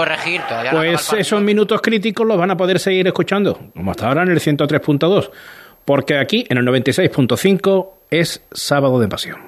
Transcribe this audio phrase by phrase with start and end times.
[0.00, 0.40] corregir.
[0.48, 4.30] Todavía pues esos minutos críticos los van a poder seguir escuchando, como hasta ahora en
[4.30, 5.30] el 103.2,
[5.84, 9.38] porque aquí en el 96.5 es sábado de pasión.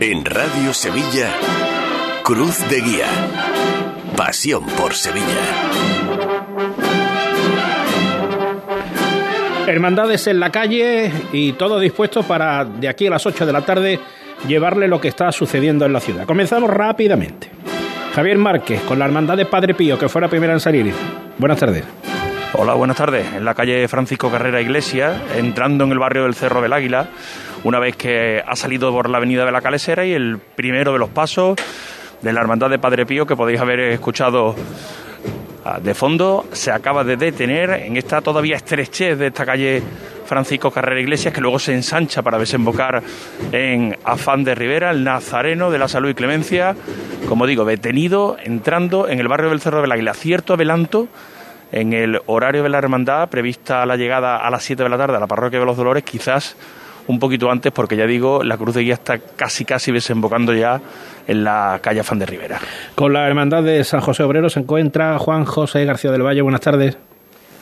[0.00, 1.30] En Radio Sevilla,
[2.24, 3.06] Cruz de Guía.
[4.16, 5.24] Pasión por Sevilla.
[9.66, 13.62] Hermandades en la calle y todo dispuesto para de aquí a las 8 de la
[13.62, 14.00] tarde
[14.46, 16.26] llevarle lo que está sucediendo en la ciudad.
[16.26, 17.50] Comenzamos rápidamente.
[18.14, 20.92] Javier Márquez con la Hermandad de Padre Pío, que fue la primera en salir.
[21.38, 21.84] Buenas tardes.
[22.52, 23.26] Hola, buenas tardes.
[23.34, 27.08] En la calle Francisco Carrera Iglesia, entrando en el barrio del Cerro del Águila,
[27.64, 30.98] una vez que ha salido por la avenida de la Calesera y el primero de
[30.98, 31.56] los pasos
[32.22, 34.54] de la Hermandad de Padre Pío que podéis haber escuchado
[35.66, 39.82] Ah, de fondo se acaba de detener en esta todavía estrechez de esta calle
[40.24, 43.02] Francisco Carrera Iglesias, que luego se ensancha para desembocar
[43.52, 46.74] en Afán de Rivera, el nazareno de la salud y clemencia,
[47.28, 50.14] como digo, detenido entrando en el barrio del Cerro del Águila.
[50.14, 51.08] Cierto adelanto
[51.72, 55.16] en el horario de la hermandad, prevista la llegada a las 7 de la tarde
[55.16, 56.56] a la parroquia de los Dolores, quizás
[57.06, 60.80] un poquito antes, porque ya digo, la Cruz de Guía está casi casi desembocando ya
[61.26, 62.60] en la calle Afán de Rivera.
[62.94, 66.42] Con la Hermandad de San José Obrero se encuentra Juan José García del Valle.
[66.42, 66.96] Buenas tardes.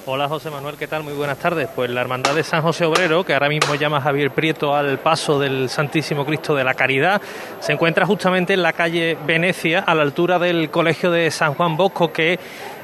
[0.04, 1.04] Hola José Manuel, ¿qué tal?
[1.04, 1.68] Muy buenas tardes.
[1.76, 5.38] Pues la Hermandad de San José Obrero, que ahora mismo llama Javier Prieto al paso
[5.38, 7.22] del Santísimo Cristo de la Caridad,
[7.60, 11.76] se encuentra justamente en la calle Venecia, a la altura del Colegio de San Juan
[11.76, 12.36] Bosco, que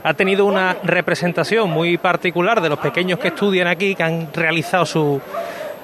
[0.05, 4.87] ha tenido una representación muy particular de los pequeños que estudian aquí, que han realizado
[4.87, 5.21] su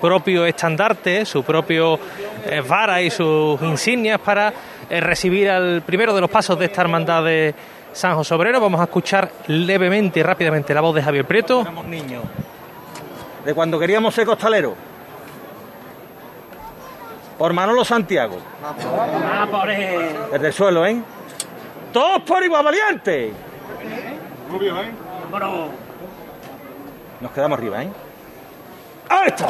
[0.01, 1.99] propio estandarte, su propio
[2.47, 4.53] eh, vara y sus insignias para
[4.89, 7.55] eh, recibir al primero de los pasos de esta hermandad de
[7.95, 8.61] San José Obrero.
[8.61, 11.63] Vamos a escuchar levemente y rápidamente la voz de Javier Prieto.
[11.63, 12.23] Éramos niños,
[13.45, 14.75] de cuando queríamos ser costaleros.
[17.39, 18.39] Por Manolo Santiago.
[18.63, 20.17] Ah, por él.
[20.33, 21.01] Desde el suelo, ¿eh?
[21.93, 23.33] Todos por igual valiente.
[24.51, 24.91] Rubio, ¿eh?
[27.21, 27.91] Nos quedamos arriba, ¿eh?
[29.09, 29.49] ¡Ahí está!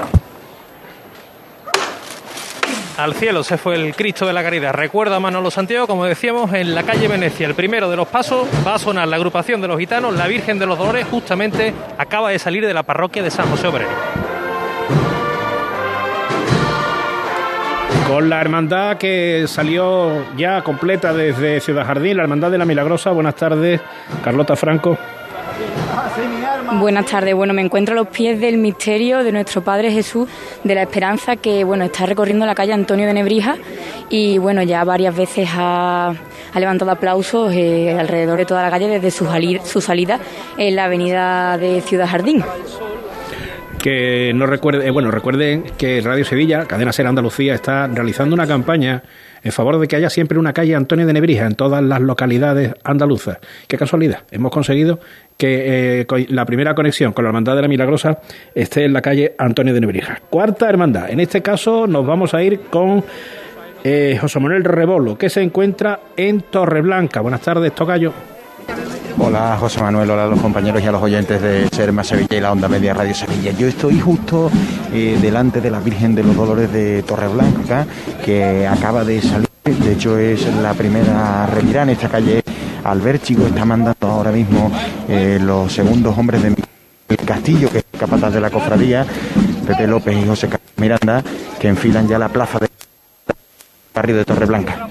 [2.97, 4.73] Al cielo se fue el Cristo de la Caridad.
[4.73, 7.47] Recuerda Manolo Santiago, como decíamos, en la calle Venecia.
[7.47, 10.61] El primero de los pasos va a sonar la agrupación de los gitanos, la Virgen
[10.61, 13.91] de los Dolores, justamente acaba de salir de la parroquia de San José Obrero.
[18.07, 23.11] Con la hermandad que salió ya completa desde Ciudad Jardín, la Hermandad de la Milagrosa.
[23.11, 23.81] Buenas tardes,
[24.23, 24.97] Carlota Franco.
[26.73, 27.35] Buenas tardes.
[27.35, 30.29] Bueno, me encuentro a los pies del misterio de nuestro Padre Jesús
[30.65, 33.57] de la Esperanza que bueno está recorriendo la calle Antonio de Nebrija
[34.09, 36.15] y bueno ya varias veces ha,
[36.55, 39.29] levantado aplausos eh, alrededor de toda la calle desde su,
[39.65, 40.19] su salida
[40.57, 42.43] en la avenida de Ciudad Jardín
[43.85, 48.47] que no recuerde, eh, bueno, recuerden que Radio Sevilla, Cadena Ser Andalucía, está realizando una
[48.47, 49.03] campaña
[49.45, 52.75] en favor de que haya siempre una calle Antonio de Nebrija en todas las localidades
[52.83, 53.39] andaluzas.
[53.69, 54.99] Qué casualidad, hemos conseguido
[55.37, 58.19] que eh, la primera conexión con la Hermandad de la Milagrosa
[58.55, 60.21] esté en la calle Antonio de Nebrija.
[60.31, 63.05] Cuarta hermandad, en este caso nos vamos a ir con
[63.85, 67.21] eh, José Manuel Rebolo, que se encuentra en Torreblanca.
[67.21, 68.34] Buenas tardes, Tocayo.
[69.19, 72.41] Hola José Manuel, hola a los compañeros y a los oyentes de Serma Sevilla y
[72.41, 73.53] la Onda Media Radio Sevilla.
[73.53, 74.51] Yo estoy justo
[74.93, 77.87] eh, delante de la Virgen de los Dolores de Torreblanca,
[78.25, 82.43] que acaba de salir, de hecho es la primera revirada en esta calle.
[82.83, 84.71] Albert está mandando ahora mismo
[85.09, 89.07] eh, los segundos hombres de Castillo, que es capataz de la cofradía,
[89.67, 91.23] Pepe López y José Miranda,
[91.59, 92.69] que enfilan ya la plaza del
[93.95, 94.89] barrio de Torreblanca.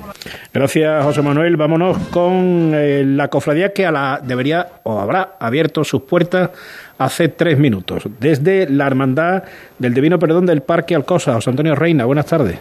[0.53, 1.57] Gracias, José Manuel.
[1.57, 6.51] Vámonos con eh, la cofradía que a la debería o habrá abierto sus puertas
[6.99, 8.03] hace tres minutos.
[8.19, 9.43] Desde la Hermandad
[9.79, 11.33] del Divino Perdón del Parque Alcosa.
[11.33, 12.59] José Antonio Reina, buenas tardes.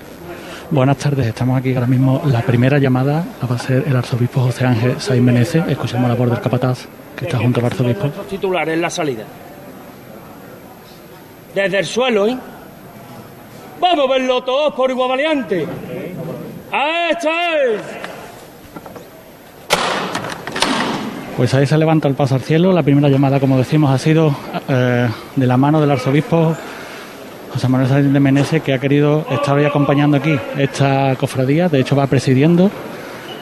[0.71, 2.23] Buenas tardes, estamos aquí ahora mismo.
[2.25, 5.63] La primera llamada la va a ser el arzobispo José Ángel Saiz Menezes.
[5.69, 8.09] Escuchemos la voz del capataz que está junto al arzobispo.
[8.09, 9.25] Titular en la salida.
[11.55, 12.39] Desde el suelo, ¿eh?
[13.79, 15.67] Vamos a verlo todos por igual valiente.
[21.37, 22.73] Pues ahí se levanta el paso al cielo.
[22.73, 24.35] La primera llamada, como decimos, ha sido
[24.69, 26.57] eh, de la mano del arzobispo
[27.53, 31.69] José Manuel Sánchez de Menezes, que ha querido estar hoy acompañando aquí esta cofradía.
[31.69, 32.71] De hecho, va presidiendo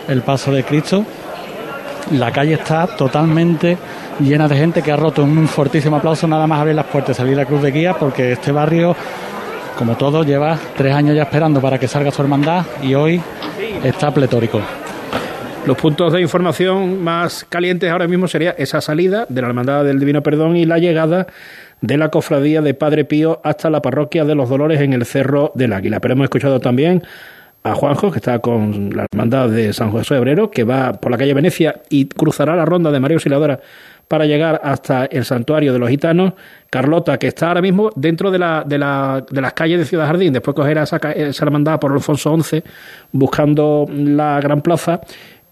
[0.09, 1.05] el paso de Cristo.
[2.11, 3.79] La calle está totalmente
[4.19, 7.37] llena de gente que ha roto un fortísimo aplauso nada más abrir las puertas, salir
[7.37, 8.97] la cruz de guía, porque este barrio
[9.77, 13.21] como todo, lleva tres años ya esperando para que salga su hermandad y hoy
[13.85, 14.61] está pletórico.
[15.67, 20.01] Los puntos de información más calientes ahora mismo sería esa salida de la Hermandad del
[20.01, 21.27] Divino Perdón y la llegada
[21.83, 25.53] de la cofradía de Padre Pío hasta la parroquia de los Dolores en el Cerro
[25.55, 26.01] del Águila.
[26.01, 27.03] Pero hemos escuchado también
[27.63, 31.19] a Juanjo, que está con la hermandad de San José Obrero, que va por la
[31.19, 33.61] calle Venecia y cruzará la ronda de María Auxiliadora
[34.11, 36.33] para llegar hasta el santuario de los gitanos.
[36.69, 40.07] Carlota, que está ahora mismo dentro de, la, de, la, de las calles de Ciudad
[40.07, 42.61] Jardín, después cogerá esa, esa hermandad por Alfonso XI,
[43.13, 45.01] buscando la Gran Plaza.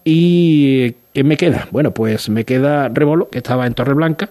[0.03, 1.69] ¿Y qué me queda?
[1.71, 4.29] Bueno, pues me queda Rebolo, que estaba en Torreblanca,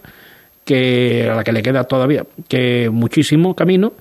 [0.62, 3.94] que, a la que le queda todavía que muchísimo camino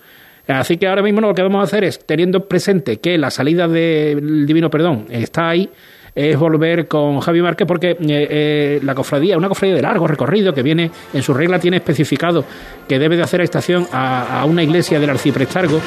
[0.47, 3.67] Así que ahora mismo lo que vamos a hacer es, teniendo presente que la salida
[3.67, 5.69] del Divino Perdón está ahí,
[6.17, 10.51] es volver con Javi Márquez porque eh, eh, la cofradía, una cofradía de largo recorrido
[10.51, 12.43] que viene, en su regla tiene especificado
[12.87, 15.79] que debe de hacer estación a, una iglesia del arciprestargo.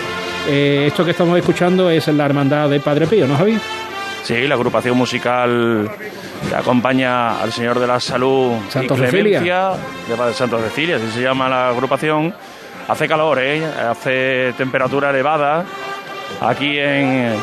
[0.49, 3.59] Eh, esto que estamos escuchando es la hermandad de Padre Pío, ¿no, Javi?
[4.23, 5.91] Sí, la agrupación musical
[6.49, 9.41] que acompaña al Señor de la Salud Santo Cecilia.
[9.41, 12.33] de Padre Santo Cecilia, así se llama la agrupación
[12.91, 13.65] Hace calor, ¿eh?
[13.65, 15.65] hace temperatura elevada.
[16.41, 17.35] Aquí en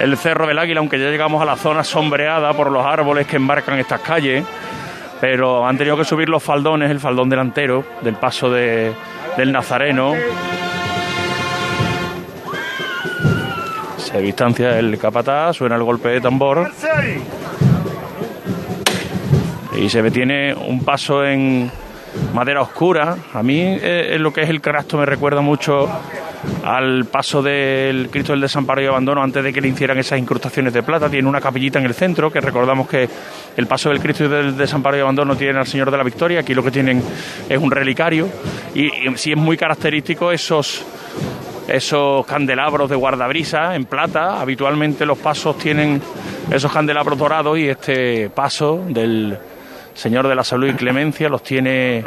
[0.00, 3.36] el Cerro del Águila, aunque ya llegamos a la zona sombreada por los árboles que
[3.36, 4.44] embarcan estas calles,
[5.20, 8.92] pero han tenido que subir los faldones, el faldón delantero del paso de,
[9.36, 10.14] del Nazareno.
[13.96, 16.70] Se distancia el capataz, suena el golpe de tambor.
[19.76, 21.70] Y se tiene un paso en,
[22.34, 23.16] madera oscura.
[23.32, 25.88] A mí eh, lo que es el crasto me recuerda mucho
[26.64, 30.72] al paso del Cristo del Desamparo y Abandono antes de que le hicieran esas incrustaciones
[30.72, 31.08] de plata.
[31.08, 33.08] Tiene una capillita en el centro, que recordamos que
[33.56, 36.40] el paso del Cristo del Desamparo y Abandono tiene al Señor de la Victoria.
[36.40, 37.02] Aquí lo que tienen
[37.48, 38.28] es un relicario.
[38.74, 40.84] Y, y sí es muy característico esos
[41.68, 44.40] esos candelabros de guardabrisa en plata.
[44.40, 46.02] Habitualmente los pasos tienen
[46.50, 49.38] esos candelabros dorados y este paso del
[49.94, 52.04] Señor de la Salud y Clemencia los tiene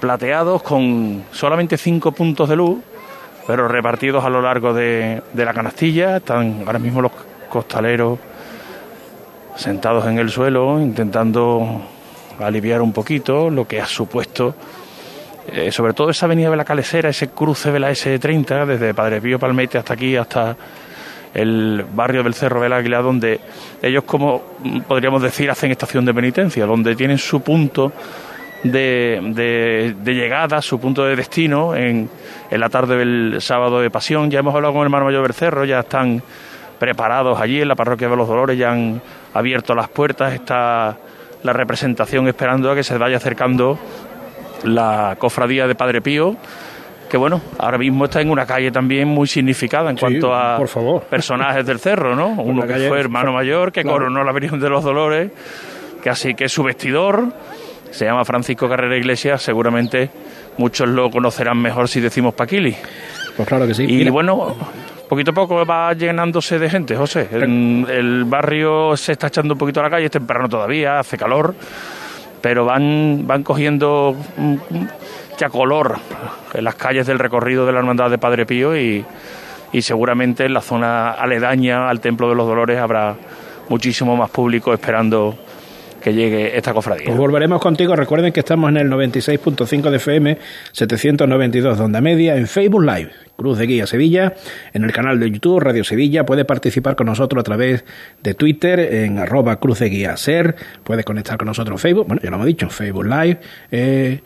[0.00, 2.78] plateados con solamente cinco puntos de luz,
[3.46, 6.16] pero repartidos a lo largo de, la canastilla.
[6.16, 7.12] Están ahora mismo los
[7.48, 8.18] costaleros
[9.56, 11.82] sentados en el suelo intentando
[12.40, 14.54] aliviar un poquito lo que ha supuesto,
[15.52, 19.20] eh, sobre todo esa avenida de la Calesera, ese cruce de la S30, desde Padre
[19.20, 20.56] Pío Palmete hasta aquí, hasta
[21.34, 23.40] el barrio del Cerro del Águila, donde
[23.80, 24.42] ellos, como
[24.86, 27.92] podríamos decir, hacen estación de penitencia, donde tienen su punto
[28.62, 32.08] de, de, llegada, su punto de destino en,
[32.50, 34.30] en, la tarde del sábado de pasión.
[34.30, 36.22] Ya hemos hablado con el hermano mayor del Cerro, ya están
[36.78, 39.00] preparados allí en la parroquia de los Dolores, ya han
[39.34, 40.96] abierto las puertas, está
[41.42, 43.78] la representación esperando a que se vaya acercando
[44.64, 46.36] la cofradía de Padre Pío
[47.12, 50.58] que bueno, ahora mismo está en una calle también muy significada en cuanto a
[51.10, 52.28] personajes del cerro, ¿no?
[52.28, 55.30] Uno que fue hermano mayor, que coronó la Virgen de los Dolores,
[56.02, 57.30] que así que su vestidor
[57.90, 60.08] se llama Francisco Carrera Iglesias, seguramente
[60.56, 62.74] muchos lo conocerán mejor si decimos Paquili.
[63.36, 63.84] Pues claro que sí.
[63.86, 64.56] Y bueno,
[65.06, 67.28] poquito a poco va llenándose de gente, José.
[67.30, 71.18] El, el, barrio se está echando un poquito a la calle, es temprano todavía, hace
[71.18, 71.54] calor,
[72.40, 74.16] pero van, van cogiendo
[75.50, 75.98] color
[76.54, 79.04] en las calles del recorrido de la Hermandad de Padre Pío y,
[79.80, 83.16] seguramente en la zona aledaña al Templo de los Dolores habrá
[83.68, 85.36] muchísimo más público esperando
[86.02, 87.06] que llegue esta cofradía.
[87.06, 87.94] Pues volveremos contigo.
[87.96, 90.38] Recuerden que estamos en el 96.5 de FM,
[90.72, 94.34] 792 de onda media, en Facebook Live, Cruz de Guía Sevilla,
[94.74, 96.26] en el canal de YouTube Radio Sevilla.
[96.26, 97.84] Puede participar con nosotros a través
[98.22, 100.56] de Twitter en arroba Cruz de Guía Ser.
[100.82, 102.08] Puede conectar con nosotros en Facebook.
[102.08, 103.38] Bueno, ya lo hemos dicho, Facebook Live.
[103.70, 104.20] Eh,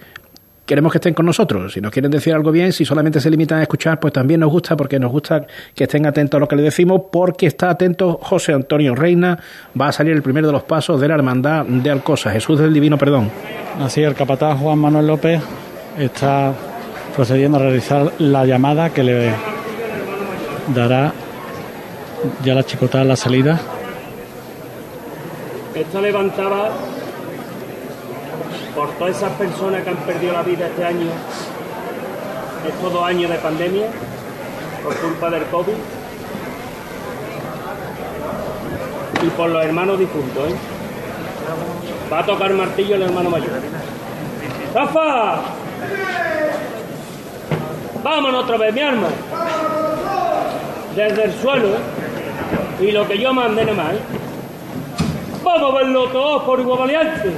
[0.67, 1.73] queremos que estén con nosotros.
[1.73, 4.51] Si nos quieren decir algo bien, si solamente se limitan a escuchar, pues también nos
[4.51, 8.19] gusta, porque nos gusta que estén atentos a lo que le decimos, porque está atento
[8.21, 9.39] José Antonio Reina,
[9.81, 12.75] va a salir el primero de los pasos de la Hermandad de Alcosa, Jesús del
[12.75, 13.31] Divino Perdón.
[13.81, 15.41] Así, el capataz Juan Manuel López
[15.99, 16.53] está
[17.15, 19.33] procediendo a realizar la llamada que le
[20.75, 21.13] dará
[22.45, 23.61] ya la chicotada a la salida.
[25.75, 26.71] Esta levantaba
[28.77, 31.07] por todas esas personas que han perdido la vida este año,
[32.69, 33.87] estos dos años de pandemia,
[34.85, 35.73] por culpa del COVID,
[39.23, 40.51] y por los hermanos difuntos.
[40.51, 40.55] ¿eh?
[42.13, 43.49] Va a tocar martillo el hermano mayor.
[44.75, 45.41] ¡Zafa!
[48.05, 49.09] Vámonos otra vez, mi arma.
[50.95, 52.85] Desde el suelo, ¿eh?
[52.85, 53.95] y lo que yo mande nada más.
[53.95, 54.01] ¿eh?
[55.43, 57.33] Vamos a verlo todos por igual valiente.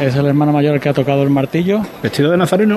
[0.00, 1.80] Es el hermano mayor el que ha tocado el martillo.
[2.02, 2.76] Vestido de nazareno.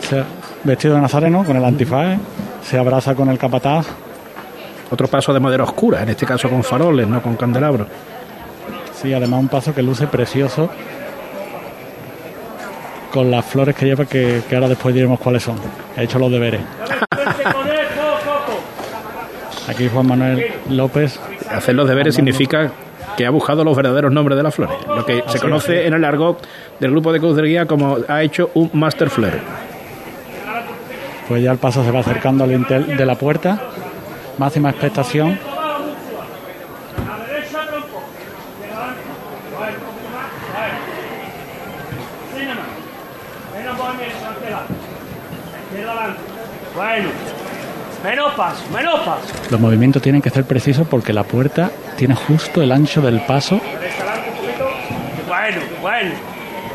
[0.64, 2.18] vestido de nazareno con el antifaz.
[2.64, 3.88] Se abraza con el capataz.
[4.92, 7.88] Otro paso de madera oscura, en este caso con faroles, no con candelabros.
[9.02, 10.70] Sí, además un paso que luce precioso.
[13.12, 15.56] con las flores que lleva, que, que ahora después diremos cuáles son.
[15.96, 16.60] He hecho los deberes.
[19.70, 21.18] Aquí Juan Manuel López.
[21.52, 22.72] Hacer los deberes significa
[23.16, 26.04] que ha buscado los verdaderos nombres de las flores, lo que se conoce en el
[26.04, 26.46] argot
[26.80, 29.40] del grupo de Cruz de Guía como ha hecho un master flare.
[31.28, 33.60] Pues ya el paso se va acercando al intel de la puerta.
[34.38, 35.40] Máxima expectación.
[46.76, 47.10] Bueno,
[48.06, 49.34] menos paso, menos paso.
[49.50, 53.60] Los movimientos tienen que ser precisos porque la puerta tiene justo el ancho del paso.
[55.28, 56.12] Bueno, bueno.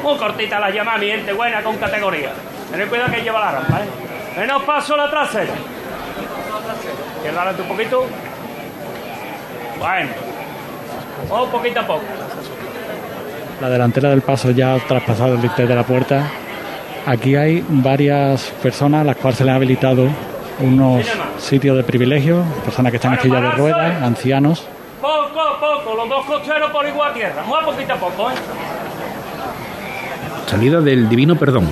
[0.02, 2.30] Muy cortita la llama, mi gente buena con categoría.
[2.70, 4.40] Tened cuidado que lleva la rampa, ¿eh?
[4.40, 5.52] Menos paso la trasera.
[7.22, 8.06] Adelante un poquito.
[9.78, 10.10] Bueno.
[11.30, 12.02] Un poquito a poco.
[13.60, 16.30] La delantera del paso ya ha traspasado el límite de la puerta.
[17.06, 20.08] Aquí hay varias personas a las cuales se les ha habilitado
[20.60, 21.06] unos
[21.38, 24.66] sitios de privilegio, personas que están en silla de ruedas, ancianos.
[25.00, 27.42] Poco a poco, los dos cocheros por igual a tierra.
[27.46, 28.34] Muy a poquito a poco, ¿eh?
[30.46, 31.70] Salida del Divino Perdón.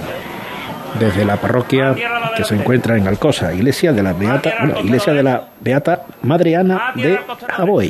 [0.98, 1.94] Desde la parroquia
[2.36, 6.56] que se encuentra en Alcosa, iglesia de la Beata, bueno, iglesia de la Beata Madre
[6.56, 7.20] Ana de
[7.56, 7.88] Aboy.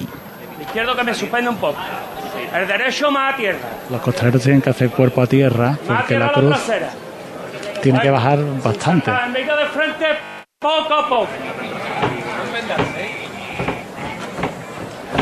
[0.56, 1.78] El izquierdo que me suspende un poco.
[2.54, 3.58] El derecho más a tierra.
[3.88, 6.56] Los costaleros tienen que hacer cuerpo a tierra porque la cruz
[7.82, 9.10] tiene que bajar bastante.
[9.10, 10.06] De frente,
[10.58, 11.28] poco a poco.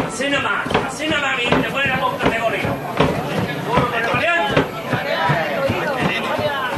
[0.09, 2.63] Así nomás, así nomás, mi gente, buena con categoría.
[3.69, 4.61] Duro con el valiente.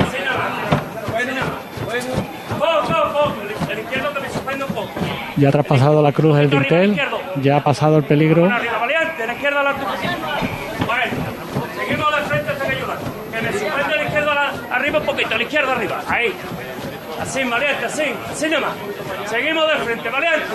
[0.01, 0.51] Así nomás,
[1.17, 2.19] así nomás.
[2.59, 3.37] Poco a poco,
[3.71, 4.91] el izquierdo que me suspende un poco.
[5.37, 7.01] Ya ha traspasado la cruz el dintel,
[7.41, 8.41] ya ha pasado el peligro.
[8.43, 11.13] Bueno, arriba, valiente, la izquierda la Bueno,
[11.79, 12.97] seguimos de frente hasta que ayuda.
[13.33, 16.01] Que me suspende la izquierda la- arriba un poquito, la izquierda arriba.
[16.09, 16.35] Ahí.
[17.29, 18.71] Así, valiente, así, así nomás.
[19.27, 20.47] Seguimos de frente, valiente.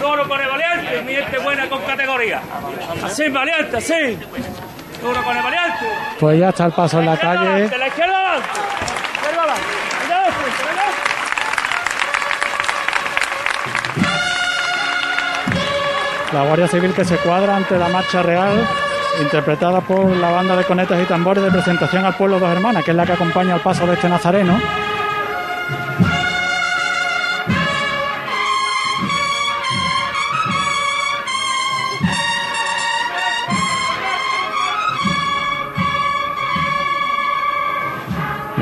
[0.00, 2.42] Duro con el valiente, mi gente buena con categoría.
[3.04, 4.18] Así, valiente, así.
[5.00, 5.86] Duro con el valiente.
[6.18, 7.68] Pues ya está el paso en la calle.
[7.68, 8.48] De la izquierda adelante.
[9.14, 9.62] Izquierda adelante.
[10.04, 10.88] Allá de frente, allá.
[16.32, 18.68] La Guardia Civil que se cuadra ante la marcha real,
[19.22, 22.90] interpretada por la banda de conetas y tambores de presentación al pueblo Dos Hermanas, que
[22.90, 24.60] es la que acompaña al paso de este nazareno.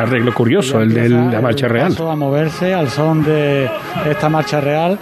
[0.00, 1.97] Arreglo curioso, el de la marcha el real.
[1.99, 3.71] a moverse al son de
[4.07, 4.99] esta marcha real,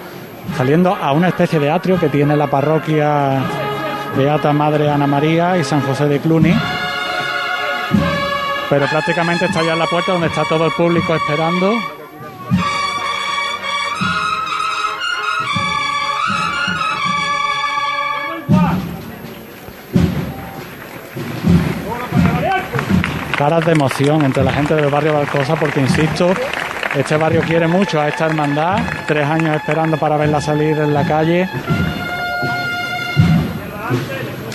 [0.56, 3.40] saliendo a una especie de atrio que tiene la parroquia
[4.16, 6.54] Beata Madre Ana María y San José de Cluny.
[8.68, 11.72] Pero prácticamente está ya en la puerta donde está todo el público esperando.
[23.38, 26.32] Caras de emoción entre la gente del barrio de Alcosa porque, insisto,
[26.96, 31.06] este barrio quiere mucho a esta hermandad, tres años esperando para verla salir en la
[31.06, 31.48] calle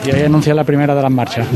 [0.05, 1.47] y hoy anuncia la primera de las marchas.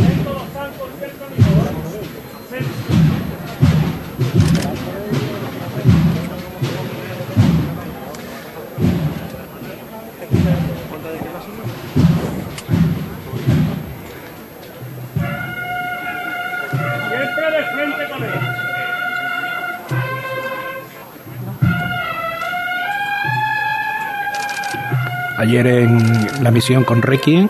[25.48, 27.48] Ayer en la misión con Requiem,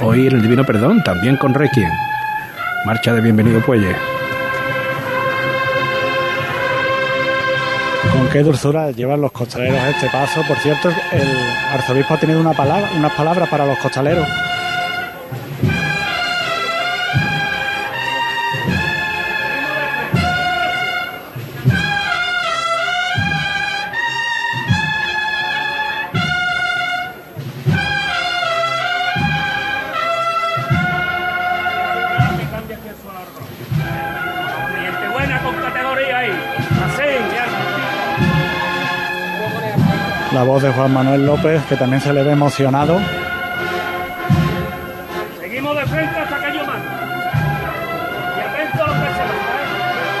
[0.00, 1.88] hoy en el Divino Perdón, también con Requiem.
[2.84, 3.94] Marcha de Bienvenido Puelle.
[8.10, 10.42] Con qué dulzura llevan los costaleros este paso.
[10.42, 11.28] Por cierto, el
[11.72, 14.26] arzobispo ha tenido una palabra, unas palabras para los costaleros.
[40.60, 43.00] Voz de Juan Manuel López, que también se le ve emocionado.
[45.40, 46.88] Seguimos de frente hasta que yo mando.
[48.36, 50.14] Y atento a lo que se manda, ¿eh?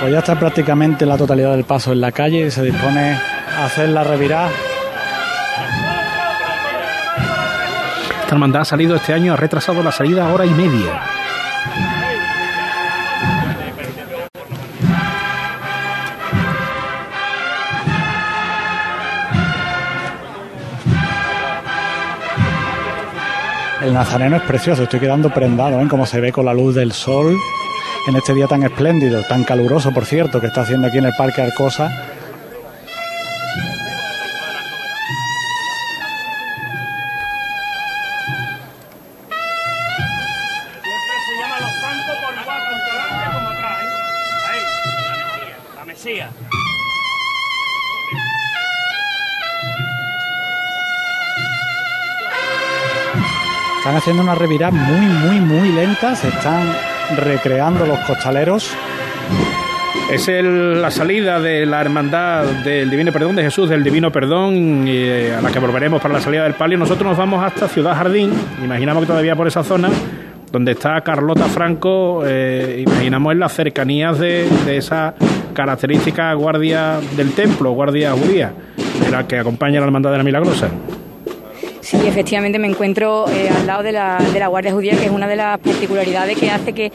[0.00, 3.18] Pues ya está prácticamente la totalidad del paso en la calle y se dispone
[3.58, 4.50] a hacer la revirada.
[8.20, 11.15] Esta hermandad ha salido este año, ha retrasado la salida a hora y media.
[23.86, 25.86] El nazareno es precioso, estoy quedando prendado, ¿eh?
[25.86, 27.36] Como se ve con la luz del sol
[28.08, 31.12] en este día tan espléndido, tan caluroso, por cierto, que está haciendo aquí en el
[31.16, 32.15] Parque Arcosa.
[54.06, 56.72] Haciendo una revirada muy, muy, muy lenta, se están
[57.16, 58.70] recreando los costaleros.
[60.12, 64.84] Es el- la salida de la hermandad del Divino Perdón de Jesús, del Divino Perdón,
[64.86, 66.78] eh, a la que volveremos para la salida del palio.
[66.78, 68.30] Nosotros nos vamos hasta Ciudad Jardín,
[68.64, 69.88] imaginamos que todavía por esa zona,
[70.52, 75.14] donde está Carlota Franco, eh, imaginamos en las cercanías de, de esa
[75.52, 78.52] característica guardia del templo, guardia judía,
[79.04, 80.68] de la que acompaña la hermandad de la Milagrosa.
[81.86, 85.10] Sí, efectivamente me encuentro eh, al lado de la, de la Guardia Judía, que es
[85.12, 86.90] una de las particularidades que hace que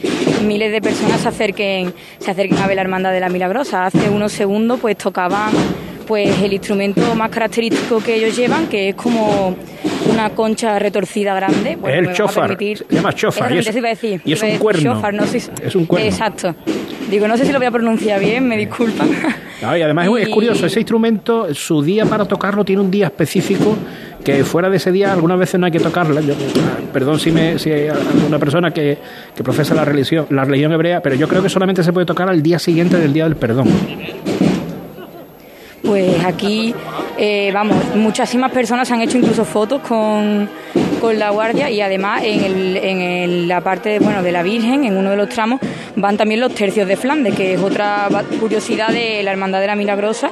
[0.45, 3.85] miles de personas se acerquen, se acerquen a ver la Hermandad de la Milagrosa.
[3.85, 5.51] Hace unos segundos pues tocaban
[6.07, 9.55] pues el instrumento más característico que ellos llevan, que es como
[10.11, 11.77] una concha retorcida grande.
[11.87, 14.21] Es el chofar, permitir- se llama chofar, y es- eso iba a decir.
[14.25, 14.93] y es iba a un cuerno.
[14.95, 16.05] chofar, no sé si- Es un cuerno.
[16.05, 16.53] Exacto.
[17.09, 19.09] Digo, no sé si lo voy a pronunciar bien, me disculpan.
[19.61, 23.77] No, y además es- curioso, ese instrumento, su día para tocarlo tiene un día específico
[24.23, 26.21] que fuera de ese día algunas veces no hay que tocarla.
[26.21, 26.33] Yo,
[26.93, 28.97] perdón si, me, si hay alguna persona que,
[29.35, 32.29] que profesa la religión, la religión hebrea, pero yo creo que solamente se puede tocar
[32.29, 33.67] al día siguiente del día del perdón.
[35.83, 36.73] Pues aquí,
[37.17, 40.47] eh, vamos, muchísimas personas han hecho incluso fotos con,
[41.01, 44.95] con la guardia y además en, el, en la parte bueno, de la Virgen, en
[44.95, 45.59] uno de los tramos,
[45.95, 48.07] van también los tercios de Flandes, que es otra
[48.39, 50.29] curiosidad de la Hermandad de la Milagrosa.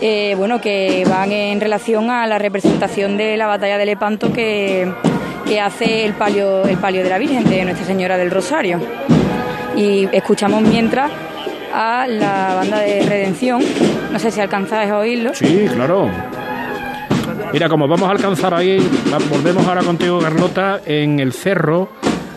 [0.00, 4.92] Eh, bueno, que van en relación a la representación de la batalla de Lepanto que,
[5.46, 8.80] que hace el palio, el palio de la Virgen de Nuestra Señora del Rosario.
[9.76, 11.10] Y escuchamos mientras
[11.74, 13.62] a la banda de Redención.
[14.12, 15.34] No sé si alcanzáis a oírlo.
[15.34, 16.08] Sí, claro.
[17.52, 18.78] Mira, como vamos a alcanzar ahí,
[19.30, 21.88] volvemos ahora contigo, Carlota, en el cerro.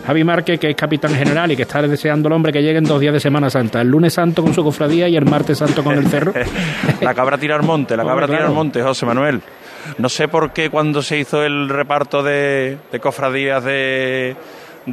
[0.08, 2.98] Javi Márquez, que es capitán general y que está deseando el hombre que lleguen dos
[2.98, 3.82] días de Semana Santa.
[3.82, 6.32] El lunes santo con su cofradía y el martes santo con el cerro.
[7.02, 8.44] La cabra tirar monte, la cabra claro.
[8.44, 9.42] tirar monte, José Manuel.
[9.98, 14.34] No sé por qué cuando se hizo el reparto de, de cofradías de,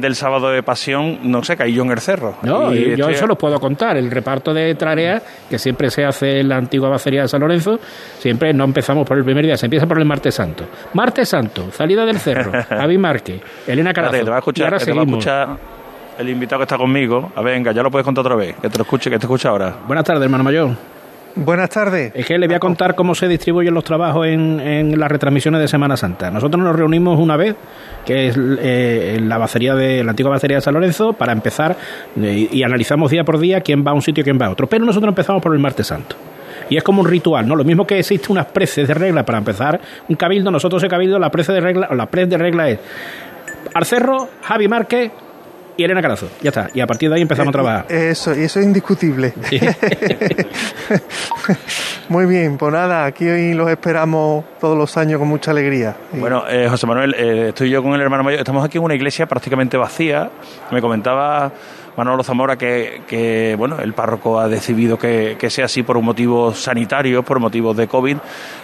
[0.00, 2.36] del sábado de pasión, no sé, caí yo en el cerro.
[2.42, 3.96] No, Y yo estoy- eso lo puedo contar.
[3.96, 7.78] El reparto de tareas, que siempre se hace en la antigua bacería de San Lorenzo,
[8.18, 10.64] siempre no empezamos por el primer día, se empieza por el martes santo.
[10.94, 14.12] Martes santo, salida del cerro, Javi Márquez, Elena Carazo.
[14.24, 15.48] Te va a escuchar, ahora te va a escuchar
[16.18, 17.32] el invitado que está conmigo.
[17.34, 18.56] A ver, venga, ya lo puedes contar otra vez.
[18.60, 19.74] Que te lo escuche, que te escuche ahora.
[19.86, 20.70] Buenas tardes, hermano mayor.
[21.38, 22.12] Buenas tardes.
[22.14, 25.60] Es que le voy a contar cómo se distribuyen los trabajos en, en las retransmisiones
[25.60, 26.30] de Semana Santa.
[26.30, 27.54] Nosotros nos reunimos una vez,
[28.06, 31.76] que es eh, la bacería de la antigua bacería de San Lorenzo, para empezar
[32.18, 34.50] eh, y analizamos día por día quién va a un sitio y quién va a
[34.50, 34.66] otro.
[34.66, 36.16] Pero nosotros empezamos por el martes santo.
[36.70, 37.54] Y es como un ritual, ¿no?
[37.54, 41.18] Lo mismo que existe unas preces de regla para empezar un cabildo, nosotros ese cabildo,
[41.18, 42.78] la prece de regla, la prece de regla es
[43.74, 45.12] al cerro, Javi Márquez
[45.76, 46.28] y Elena Carazo.
[46.42, 46.70] Ya está.
[46.74, 47.86] Y a partir de ahí empezamos a trabajar.
[47.88, 49.32] Eso, y eso es indiscutible.
[52.08, 55.96] Muy bien, pues nada, aquí hoy los esperamos todos los años con mucha alegría.
[56.12, 58.40] Bueno, eh, José Manuel, eh, estoy yo con el hermano mayor.
[58.40, 60.30] Estamos aquí en una iglesia prácticamente vacía.
[60.70, 61.50] Me comentaba
[61.96, 67.24] Manolo Zamora que, bueno, el párroco ha decidido que, que sea así por motivos sanitarios,
[67.24, 68.16] por motivos de COVID.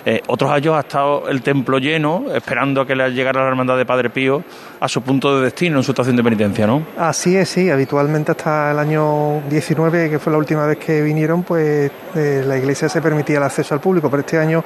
[0.04, 3.76] Eh, otros años ha estado el templo lleno, esperando a que le llegara la hermandad
[3.76, 4.42] de Padre Pío
[4.80, 6.82] a su punto de destino en su estación de penitencia, ¿no?
[6.98, 11.42] Así es, sí, habitualmente hasta el año 19, que fue la última vez que vinieron,
[11.44, 14.64] pues eh, la iglesia se permitía el acceso al público, pero este año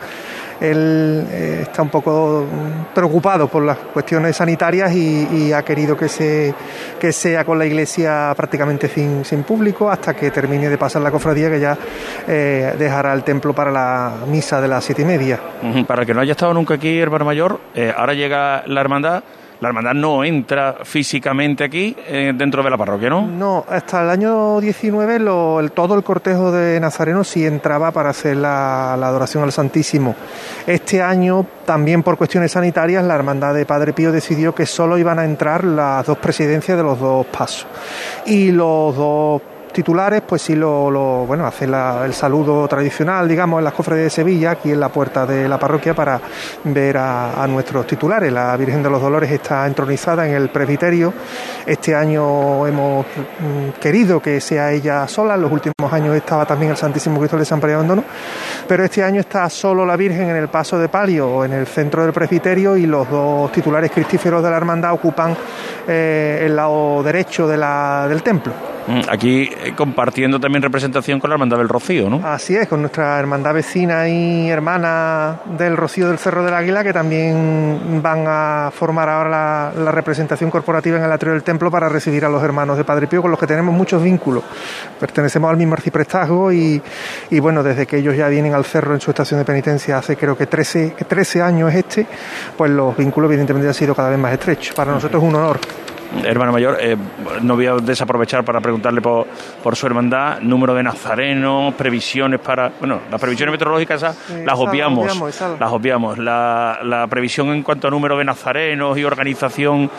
[0.60, 2.44] él eh, está un poco
[2.94, 6.54] preocupado por las cuestiones sanitarias y, y ha querido que, se,
[6.98, 11.10] que sea con la iglesia prácticamente sin, sin público hasta que termine de pasar la
[11.10, 11.76] cofradía, que ya
[12.26, 15.40] eh, dejará el templo para la misa de las siete y media.
[15.86, 19.22] Para el que no haya estado nunca aquí, hermano mayor, eh, ahora llega la hermandad.
[19.60, 23.26] La hermandad no entra físicamente aquí, eh, dentro de la parroquia, ¿no?
[23.26, 28.10] No, hasta el año 19 lo- el- todo el cortejo de Nazareno sí entraba para
[28.10, 30.14] hacer la, la adoración al Santísimo.
[30.66, 35.18] Este año, también por cuestiones sanitarias, la Hermandad de Padre Pío decidió que solo iban
[35.18, 37.66] a entrar las dos presidencias de los dos pasos.
[38.26, 39.42] Y los dos
[39.76, 44.52] titulares, pues sí lo, bueno, hace el saludo tradicional, digamos, en las cofres de Sevilla,
[44.52, 46.18] aquí en la puerta de la parroquia, para
[46.64, 48.32] ver a, nuestros titulares.
[48.32, 51.12] La Virgen de los Dolores está entronizada en el presbiterio.
[51.66, 55.34] Este año hemos mm, querido que sea ella sola.
[55.34, 58.02] En los últimos años estaba también el Santísimo Cristo de San de Abandono.
[58.66, 62.02] Pero este año está solo la Virgen en el paso de palio, en el centro
[62.02, 65.36] del presbiterio, y los dos titulares cristíferos de la hermandad ocupan
[65.86, 67.56] eh, el lado derecho de
[68.08, 68.52] del templo.
[68.86, 72.20] Mm, Aquí compartiendo también representación con la Hermandad del Rocío, ¿no?
[72.24, 76.92] Así es, con nuestra hermandad vecina y hermana del Rocío del Cerro del Águila, que
[76.92, 82.24] también van a formar ahora la, representación corporativa en el atrio del templo para recibir
[82.24, 84.44] a los hermanos de Padre Pío, con los que tenemos muchos vínculos.
[85.00, 86.81] Pertenecemos al mismo arciprestazgo y,
[87.40, 90.37] bueno, desde que ellos ya vienen al cerro en su estación de penitencia hace creo
[90.37, 92.07] que 13, que 13 años este,
[92.57, 94.74] pues los vínculos evidentemente han sido cada vez más estrechos.
[94.74, 95.59] Para nosotros es un honor.
[96.24, 96.96] Hermano mayor, eh,
[97.42, 99.26] no voy a desaprovechar para preguntarle por,
[99.62, 102.70] por su hermandad, número de nazarenos, previsiones para...
[102.78, 106.18] Bueno, las previsiones meteorológicas esas Sí, las la obviamos, esa la- las obviamos.
[106.18, 109.90] La, la previsión en cuanto a número de nazarenos y organización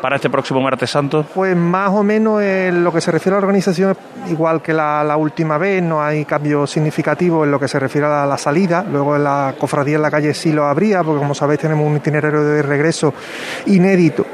[0.00, 1.24] para este próximo martes santo.
[1.34, 3.96] Pues más o menos en lo que se refiere a la organización,
[4.28, 8.06] igual que la, la última vez, no hay cambio significativo en lo que se refiere
[8.06, 8.84] a la, la salida.
[8.90, 11.96] Luego en la cofradía en la calle sí lo habría, porque como sabéis tenemos un
[11.96, 13.14] itinerario de regreso
[13.66, 14.26] inédito.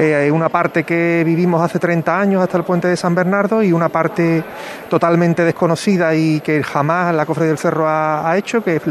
[0.00, 3.72] Eh, una parte que vivimos hace 30 años hasta el puente de San Bernardo y
[3.72, 4.44] una parte
[4.88, 8.82] totalmente desconocida y que jamás la Cofradía del Cerro ha, hecho, que es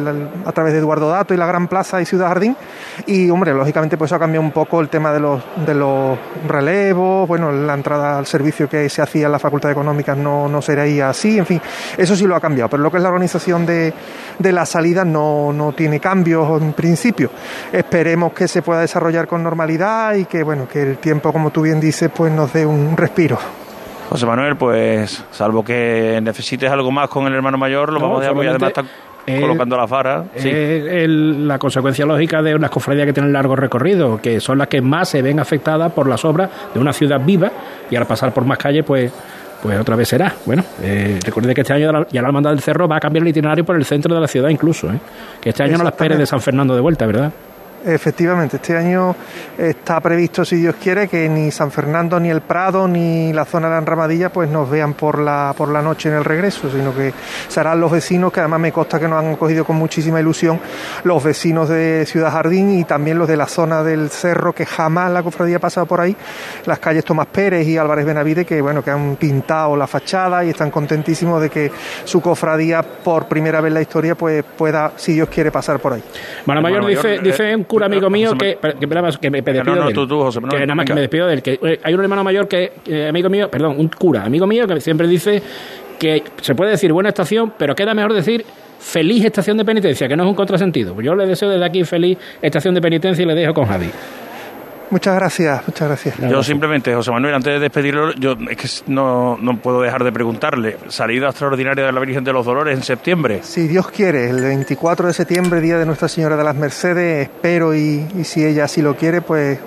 [0.45, 2.57] a través de Eduardo Dato y la Gran Plaza y Ciudad Jardín.
[3.05, 7.25] Y, hombre, lógicamente pues ha cambiado un poco el tema de los, de los relevos,
[7.25, 10.61] bueno, la entrada al servicio que se hacía en la Facultad de Económicas no, no
[10.61, 11.61] sería así, en fin,
[11.97, 13.93] eso sí lo ha cambiado, pero lo que es la organización de,
[14.39, 17.31] de la salida no, no tiene cambios en principio.
[17.71, 21.61] Esperemos que se pueda desarrollar con normalidad y que, bueno, que el tiempo, como tú
[21.63, 23.37] bien dices, pues nos dé un respiro.
[24.09, 28.17] José Manuel, pues salvo que necesites algo más con el hermano mayor, lo No, vamos
[28.19, 28.69] a dejar, porque además
[29.25, 30.25] está colocando las varas.
[30.37, 30.47] Sí.
[30.49, 34.67] Es el- la consecuencia lógica de unas cofradías que tienen largo recorrido, que son las
[34.69, 37.51] que más se ven afectadas por las obras de una ciudad viva
[37.91, 39.11] y al pasar por más calles, pues
[39.61, 40.33] pues otra vez será.
[40.45, 43.23] Bueno, eh, recuerde que este año la- ya la Hermandad del Cerro va a cambiar
[43.23, 44.99] el itinerario por el centro de la ciudad incluso, ¿eh?
[45.41, 47.31] que este año no la espere de San Fernando de vuelta, ¿verdad?
[47.87, 49.15] Efectivamente, este año
[49.57, 53.67] está previsto, si Dios quiere, que ni San Fernando, ni el Prado, ni la zona
[53.67, 56.93] de la Enramadilla, pues nos vean por la, por la noche en el regreso, sino
[56.93, 57.13] que
[57.47, 60.59] serán los vecinos, que además me consta que nos han acogido con muchísima ilusión,
[61.05, 65.09] los vecinos de Ciudad Jardín y también los de la zona del Cerro, que jamás
[65.09, 66.13] la cofradía ha pasado por ahí,
[66.65, 70.49] las calles Tomás Pérez y Álvarez Benavide, que bueno, que han pintado la fachada y
[70.49, 71.71] están contentísimos de que
[72.03, 75.93] su cofradía, por primera vez en la historia, pues pueda, si Dios quiere, pasar por
[75.93, 76.03] ahí.
[76.45, 78.87] Mano Mayor dice, Mayor, dice eh, un cura amigo mío que, que,
[79.19, 79.93] que me despido no, no, de él.
[79.93, 81.41] tú, tú, José Manuel, que nada más que me despido de él.
[81.41, 84.67] Que, eh, hay un hermano mayor que, eh, amigo mío, perdón, un cura, amigo mío,
[84.67, 85.41] que siempre dice
[85.99, 88.45] que se puede decir buena estación, pero queda mejor decir
[88.79, 90.99] feliz estación de penitencia, que no es un contrasentido.
[91.01, 93.89] Yo le deseo desde aquí feliz estación de penitencia y le dejo con Javi.
[94.89, 96.15] Muchas gracias, muchas gracias.
[96.29, 100.11] Yo simplemente, José Manuel, antes de despedirlo, yo es que no, no puedo dejar de
[100.11, 103.41] preguntarle, salida extraordinaria de la Virgen de los Dolores en septiembre.
[103.43, 107.75] Si Dios quiere, el 24 de septiembre, día de Nuestra Señora de las Mercedes, espero
[107.75, 109.59] y, y si ella así lo quiere, pues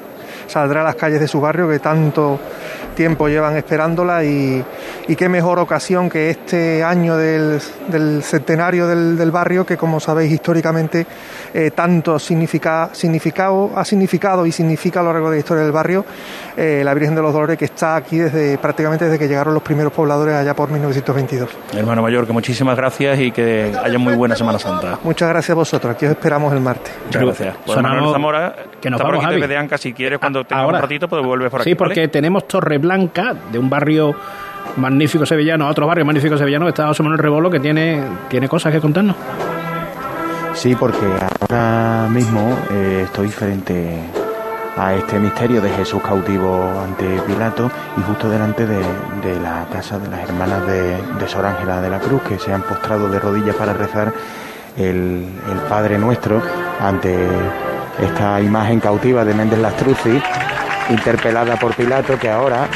[0.47, 2.41] saldrá a las calles de su barrio que tanto
[3.01, 4.63] tiempo llevan esperándola y,
[5.09, 7.59] y qué mejor ocasión que este año del,
[7.89, 11.07] del centenario del, del barrio que como sabéis históricamente
[11.55, 15.73] eh, tanto significa, significado, ha significado y significa a lo largo de la historia del
[15.73, 16.05] barrio
[16.59, 19.63] eh, la Virgen de los Dolores que está aquí desde prácticamente desde que llegaron los
[19.63, 21.49] primeros pobladores allá por 1922.
[21.75, 24.99] Hermano Mayor, que muchísimas gracias y que haya muy buena Semana Santa.
[25.05, 26.93] Muchas gracias a vosotros, aquí os esperamos el martes.
[27.07, 27.57] Muchas gracias.
[27.65, 30.45] Pues Sonamos- Manuel Zamora, que nos está por vamos, aquí de Anca, si quieres, cuando
[30.45, 30.77] tengas ahora.
[30.77, 31.71] un ratito, pues vuelves por aquí.
[31.71, 32.09] Sí, porque ¿vale?
[32.09, 32.47] tenemos
[32.91, 34.15] Torreblanca, de un barrio
[34.77, 38.73] magnífico sevillano, a otro barrio magnífico sevillano, está José Manuel Rebolo, que tiene, tiene cosas
[38.73, 39.17] que contarnos.
[40.55, 41.07] Sí, porque
[41.41, 43.97] ahora mismo eh, estoy frente
[44.77, 48.81] a este misterio de Jesús cautivo ante Pilato y justo delante de,
[49.41, 52.63] la casa de las hermanas de, de Sor Ángela de la Cruz que se han
[52.63, 54.13] postrado de rodillas para rezar
[54.77, 55.27] el,
[55.69, 56.43] Padre Nuestro
[56.81, 57.15] ante
[58.01, 60.21] esta imagen cautiva de Méndez Lastruzzi
[60.91, 62.69] interpelada por Pilato que ahora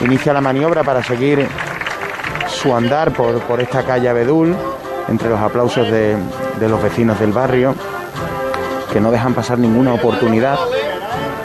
[0.00, 1.48] inicia la maniobra para seguir
[2.48, 4.56] su andar por, por esta calle Abedul,
[5.08, 6.16] entre los aplausos de,
[6.60, 7.74] de los vecinos del barrio,
[8.92, 10.58] que no dejan pasar ninguna oportunidad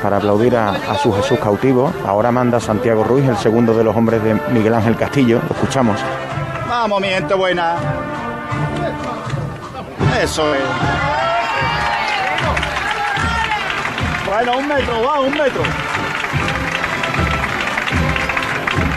[0.02, 1.92] para aplaudir a, a su Jesús cautivo.
[2.06, 5.42] Ahora manda Santiago Ruiz, el segundo de los hombres de Miguel Ángel Castillo.
[5.48, 6.00] Lo escuchamos.
[6.68, 7.76] Vamos, mi gente buena.
[10.22, 11.17] Eso es.
[14.28, 15.62] Bueno, un metro, va, un metro.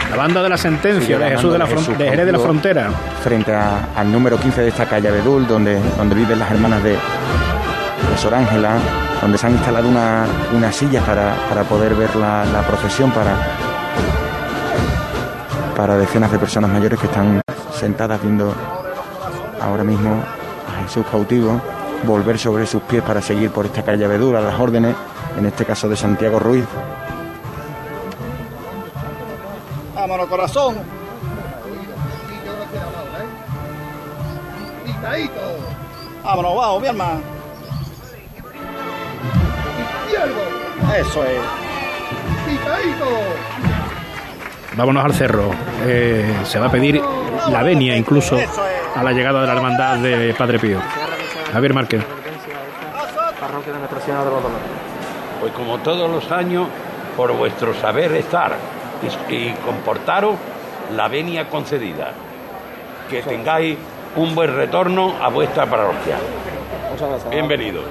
[0.09, 2.89] La banda de la sentencia de Jesús de, la Fron- de Jerez de la Frontera.
[3.23, 6.91] Frente a- al número 15 de esta calle Abedul, donde, donde viven las hermanas de,
[6.91, 8.71] de Sor Ángela,
[9.21, 13.33] donde se han instalado una, una silla para, para poder ver la, la procesión para,
[15.77, 17.41] para decenas de personas mayores que están
[17.73, 18.53] sentadas viendo
[19.61, 20.21] ahora mismo
[20.77, 21.61] a Jesús cautivo
[22.03, 24.95] volver sobre sus pies para seguir por esta calle Abedul a las órdenes,
[25.37, 26.65] en este caso de Santiago Ruiz.
[29.95, 30.75] Vámonos, corazón.
[36.23, 37.21] Vámonos, vamos, mi hermano.
[40.97, 41.39] Eso es.
[44.75, 45.51] Vámonos al cerro.
[45.85, 47.01] Eh, se va a pedir
[47.49, 48.37] la venia incluso
[48.95, 50.79] a la llegada de la hermandad de Padre Pío.
[51.51, 52.03] Javier Márquez.
[53.39, 54.80] Parroquia de Nuestra Señora de los Dolores.
[55.41, 56.67] Pues como todos los años,
[57.17, 58.53] por vuestro saber estar
[59.29, 60.35] y, y comportaros,
[60.95, 62.11] la venia concedida.
[63.09, 63.77] Que tengáis
[64.15, 66.15] un buen retorno a vuestra parroquia.
[67.29, 67.83] Bienvenidos.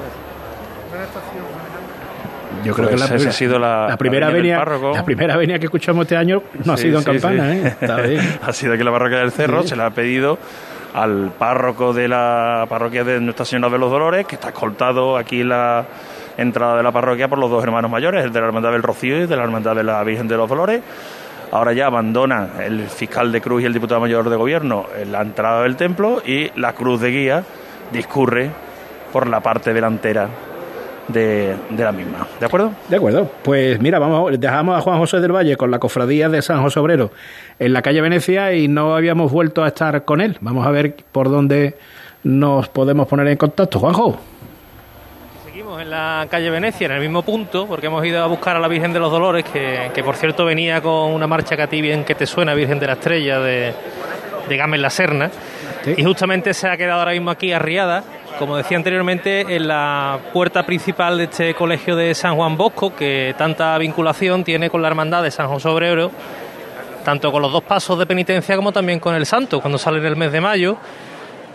[2.64, 5.04] Yo creo Pues que la, esa ha sido la- la primera la venia venia, la
[5.04, 7.58] primera venia que escuchamos este año no ha Sí, sido en sí, campana, sí.
[7.58, 7.76] ¿eh?
[7.80, 8.38] Está bien.
[8.46, 9.68] ha sido aquí en la parroquia del Cerro, Sí.
[9.68, 10.38] se le ha pedido
[10.94, 15.40] al párroco de la parroquia de Nuestra Señora de los Dolores, que está escoltado aquí
[15.40, 15.84] en la
[16.40, 19.22] entrada de la parroquia por los dos hermanos mayores, el de la Hermandad del Rocío
[19.22, 20.82] y de la Hermandad de la Virgen de los Dolores.
[21.52, 25.20] Ahora ya abandona el fiscal de cruz y el diputado mayor de gobierno en la
[25.20, 27.44] entrada del templo y la cruz de guía
[27.92, 28.50] discurre
[29.12, 30.28] por la parte delantera
[31.08, 32.26] de, de la misma.
[32.38, 32.72] ¿De acuerdo?
[32.88, 33.28] De acuerdo.
[33.42, 36.78] Pues mira, vamos, dejamos a Juan José del Valle con la cofradía de San José
[36.78, 37.10] Obrero
[37.58, 40.38] en la calle Venecia y no habíamos vuelto a estar con él.
[40.40, 41.76] Vamos a ver por dónde
[42.22, 43.80] nos podemos poner en contacto.
[43.80, 44.29] Juanjo.
[45.90, 48.68] En la calle Venecia, en el mismo punto, porque hemos ido a buscar a la
[48.68, 51.82] Virgen de los Dolores, que, que por cierto venía con una marcha que a ti
[51.82, 53.74] bien que te suena, Virgen de la Estrella, de,
[54.48, 55.32] de Gámez La Serna.
[55.96, 58.04] Y justamente se ha quedado ahora mismo aquí arriada,
[58.38, 63.34] como decía anteriormente, en la puerta principal de este colegio de San Juan Bosco, que
[63.36, 66.12] tanta vinculación tiene con la hermandad de San José Obrero,
[67.04, 70.06] tanto con los dos pasos de penitencia como también con el santo, cuando sale en
[70.06, 70.76] el mes de mayo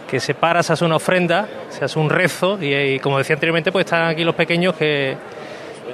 [0.08, 3.36] que se para, se hace una ofrenda, se hace un rezo y, y, como decía
[3.36, 5.15] anteriormente, pues están aquí los pequeños que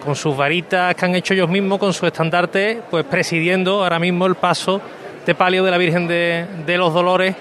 [0.04, 4.26] con sus varitas que han hecho ellos mismos, con su estandarte, pues presidiendo ahora mismo
[4.26, 4.82] el paso
[5.26, 7.36] de palio de la Virgen de, de los Dolores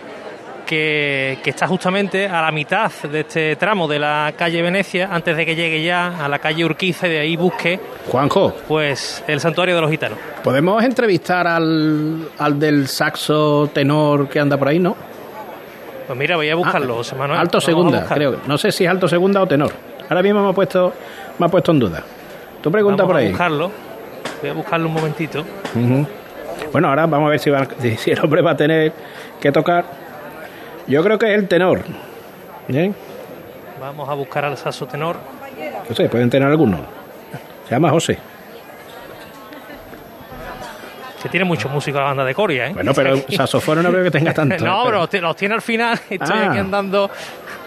[0.67, 5.37] que, que está justamente a la mitad de este tramo de la calle Venecia, antes
[5.37, 8.55] de que llegue ya a la calle Urquiza y de ahí busque Juanjo.
[8.69, 10.19] pues el santuario de los gitanos.
[10.45, 14.97] ¿Podemos entrevistar al, al del saxo tenor que anda por ahí, no?
[16.11, 17.39] Pues mira, voy a buscarlo, José Manuel.
[17.39, 18.39] Alto segunda, creo.
[18.49, 19.71] No sé si es alto segunda o tenor.
[20.09, 20.93] Ahora mismo me ha puesto,
[21.39, 22.03] me ha puesto en duda.
[22.61, 23.27] Tú pregunta Vamos por ahí.
[23.27, 23.71] a buscarlo.
[24.41, 25.45] Voy a buscarlo un momentito.
[26.73, 27.65] Bueno, ahora vamos a ver si, va-
[27.97, 28.93] si- el hombre va a tener
[29.41, 29.85] que tocar.
[30.89, 31.83] Yo creo que es el tenor.
[32.67, 32.93] ¿Bien?
[33.81, 35.15] Vamos a buscar al saxo tenor.
[35.89, 36.81] No sé, pueden tener algunos.
[37.69, 38.19] Se llama José.
[41.23, 42.73] Que tiene muchos músicos la banda de Coria, ¿eh?
[42.73, 44.57] Bueno, pero saxofón no veo que tenga tanto.
[44.65, 45.99] no, pero los ti- los tiene al final.
[46.11, 46.49] Estoy Ah.
[46.51, 47.11] aquí andando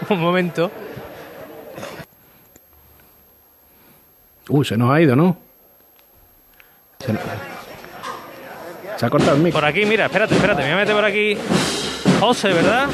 [0.08, 0.70] un momento.
[4.48, 5.36] Uy, se nos ha ido, ¿no?
[6.98, 7.22] Se, nos-
[8.96, 9.60] se ha cortado el micro.
[9.60, 10.62] Por aquí, mira, espérate, espérate.
[10.62, 11.36] Me voy a meter por aquí.
[12.20, 12.86] José, ¿verdad?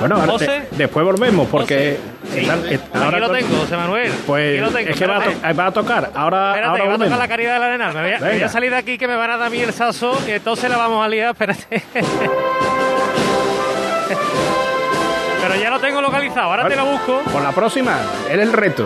[0.00, 0.46] Bueno, ahora José.
[0.46, 1.98] de- después volvemos porque
[2.36, 4.12] están- est- Aquí lo tengo, José Manuel.
[4.26, 6.10] Pues Aquí lo tengo, es que va a, va tocar.
[6.14, 7.92] Ahora, Espérate, ahora que va a tocar la caridad de la arena.
[7.92, 9.72] Me voy, a, voy salir de aquí que me van a dar a mí el
[9.72, 11.30] saso y entonces la vamos a liar.
[11.32, 11.82] Espérate.
[15.42, 16.50] Pero ya lo tengo localizado.
[16.50, 17.96] Ahora te lo busco Con la próxima,
[18.28, 18.84] es el reto.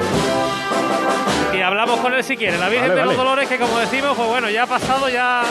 [1.54, 2.58] y hablamos con él si quiere.
[2.58, 3.16] La Virgen Vale, de los.
[3.16, 5.42] Dolores, que como decimos, pues bueno, ya ha pasado, ya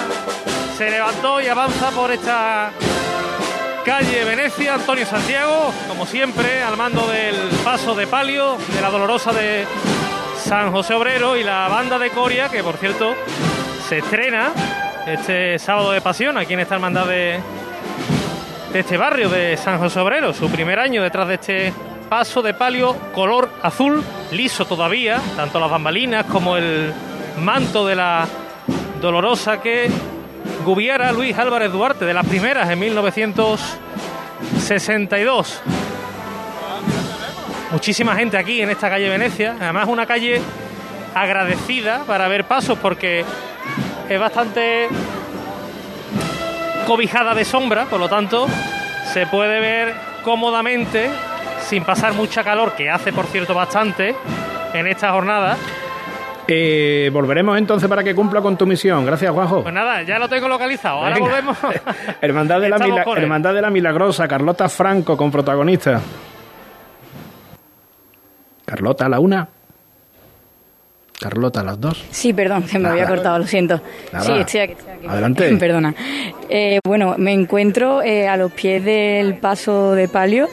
[0.78, 2.72] se levantó y avanza por esta
[3.84, 9.32] calle Venecia, Antonio Santiago, como siempre, al mando del paso de palio, de la dolorosa
[9.34, 9.66] de
[10.38, 13.16] San José Obrero y la banda de Coria, que por cierto
[13.88, 14.52] se estrena
[15.08, 17.40] este sábado de pasión aquí en esta hermandad de,
[18.74, 21.74] este barrio de San José Obrero, su primer año detrás de este
[22.10, 26.94] paso de palio color azul, liso todavía, tanto las bambalinas como el
[27.40, 28.28] manto de la
[29.02, 29.90] dolorosa que
[30.66, 35.62] gubiera Luis Álvarez Duarte, de las primeras en 1962.
[37.72, 40.42] Muchísima gente aquí en esta calle Venecia, además una calle
[41.16, 43.26] agradecida para ver pasos porque
[44.10, 44.90] es bastante
[46.86, 48.48] cobijada de sombra, por lo tanto
[49.14, 51.10] se puede ver cómodamente,
[51.68, 54.16] sin pasar mucha calor, que hace por cierto bastante
[54.74, 55.58] en esta jornada,
[56.48, 59.06] Eh, volveremos entonces para que cumpla con tu misión.
[59.06, 59.64] Gracias, Juanjo.
[59.64, 60.98] Pues nada, ya lo tengo localizado.
[60.98, 61.28] Ahora Venga.
[61.28, 61.58] volvemos.
[62.22, 63.06] Hermandad de, la Mila-.
[63.16, 66.02] Hermandad de la Milagrosa, Carlota Franco con protagonista.
[68.66, 69.48] Carlota a la una.
[71.20, 72.04] Carlota las dos.
[72.10, 73.16] Sí, perdón, se me había Nada.
[73.16, 73.80] cortado, lo siento.
[74.12, 74.26] Nada.
[74.26, 74.74] Sí, estoy aquí.
[74.74, 75.08] estoy aquí.
[75.08, 75.56] Adelante.
[75.60, 75.94] Perdona.
[76.50, 80.48] Eh, bueno, me encuentro eh, a los pies del paso de palio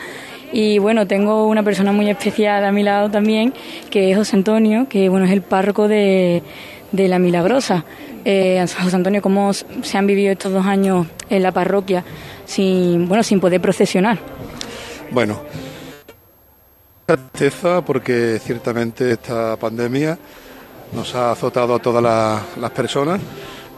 [0.52, 3.52] y bueno, tengo una persona muy especial a mi lado también,
[3.90, 6.42] que es José Antonio, que bueno, es el párroco de,
[6.92, 7.84] de La Milagrosa.
[8.24, 12.04] Eh, José Antonio, ¿cómo se han vivido estos dos años en la parroquia
[12.44, 14.18] sin, bueno, sin poder procesionar?
[15.11, 15.40] Bueno,
[17.06, 20.18] tristeza porque ciertamente esta pandemia
[20.92, 23.20] nos ha azotado a todas la- las personas,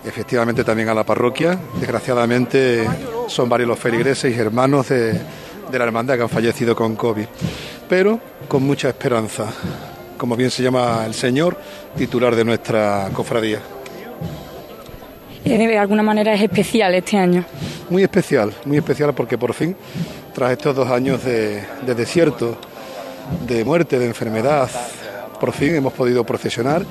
[0.05, 1.59] efectivamente también a la parroquia.
[1.79, 2.85] Desgraciadamente
[3.29, 5.13] son varios los feligreses y hermanos de,
[5.71, 7.27] de la hermandad que han fallecido con COVID,
[7.89, 9.47] pero con mucha esperanza,
[10.17, 11.57] como bien se llama el Señor,
[11.97, 13.61] titular de nuestra cofradía.
[15.45, 17.45] Eh, De alguna manera es especial este año.
[17.89, 19.75] Muy especial, muy especial porque por fin,
[20.35, 22.57] tras estos dos años de, de desierto,
[23.47, 24.69] de muerte, de enfermedad,
[25.41, 26.85] por fin hemos podido procesionar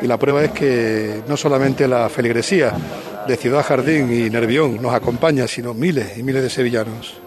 [0.00, 2.72] y la prueba es que no solamente la feligresía
[3.26, 7.18] de Ciudad Jardín y Nervión nos acompaña, sino miles y miles de sevillanos.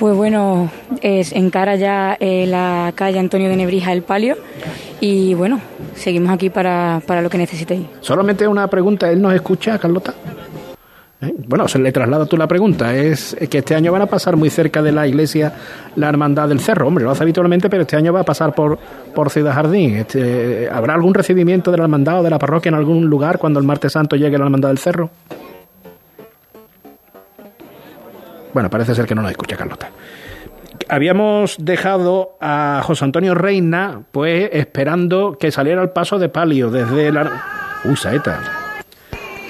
[0.00, 0.70] Pues bueno,
[1.02, 4.38] es, encara ya eh, la calle Antonio de Nebrija el palio
[4.98, 5.60] y bueno,
[5.94, 7.82] seguimos aquí para, para lo que necesitéis.
[8.00, 10.14] Solamente una pregunta, ¿él nos escucha, Carlota?
[11.20, 11.34] ¿Eh?
[11.46, 12.96] Bueno, se le traslada tú la pregunta.
[12.96, 15.52] Es que este año van a pasar muy cerca de la iglesia
[15.96, 16.86] la Hermandad del Cerro.
[16.86, 18.78] Hombre, lo hace habitualmente, pero este año va a pasar por,
[19.14, 19.96] por Ciudad Jardín.
[19.96, 23.60] Este, ¿Habrá algún recibimiento de la Hermandad o de la parroquia en algún lugar cuando
[23.60, 25.10] el martes santo llegue la Hermandad del Cerro?
[28.52, 29.90] Bueno, parece ser que no nos escucha Carlota.
[30.88, 37.12] Habíamos dejado a José Antonio Reina, pues esperando que saliera el paso de palio desde
[37.12, 37.30] la.
[37.84, 38.40] Uy, saeta.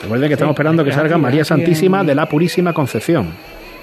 [0.02, 3.34] Recuerden que estamos esperando que salga aquí, María Santísima en- de la Purísima Concepción.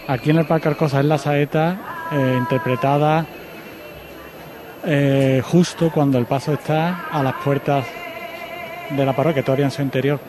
[0.08, 1.78] Aquí en el Parque Arcosa es la saeta
[2.12, 3.26] eh, interpretada
[4.86, 7.86] eh, justo cuando el paso está a las puertas
[8.90, 10.20] de la parroquia, todavía en su interior.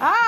[0.00, 0.27] Ah,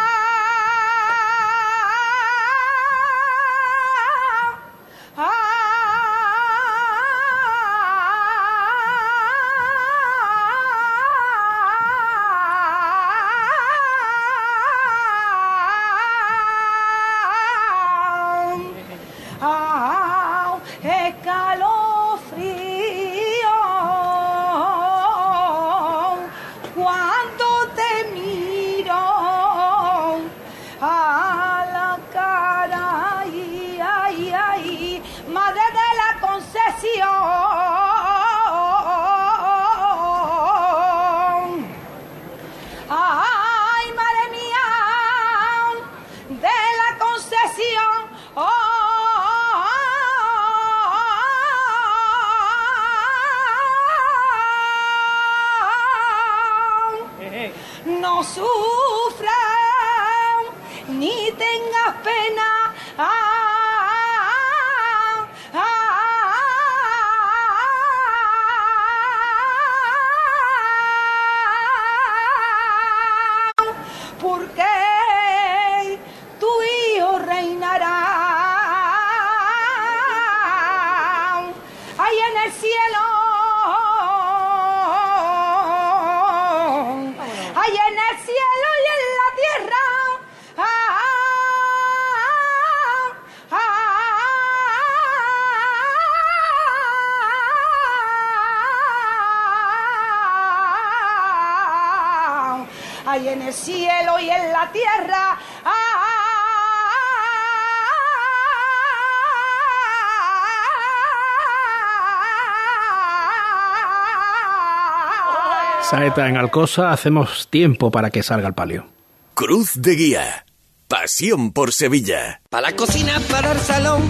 [115.90, 118.86] Saeta en Alcosa, hacemos tiempo para que salga el palio.
[119.34, 120.46] Cruz de Guía.
[120.86, 122.40] Pasión por Sevilla.
[122.48, 124.00] Para la cocina, para el salón.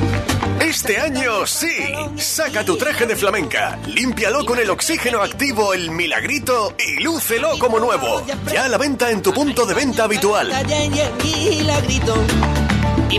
[0.61, 1.73] Este año sí.
[2.17, 7.81] Saca tu traje de flamenca, límpialo con el oxígeno activo El Milagrito y lúcelo como
[7.81, 8.27] nuevo.
[8.53, 10.53] Ya a la venta en tu punto de venta habitual.
[13.11, 13.19] Y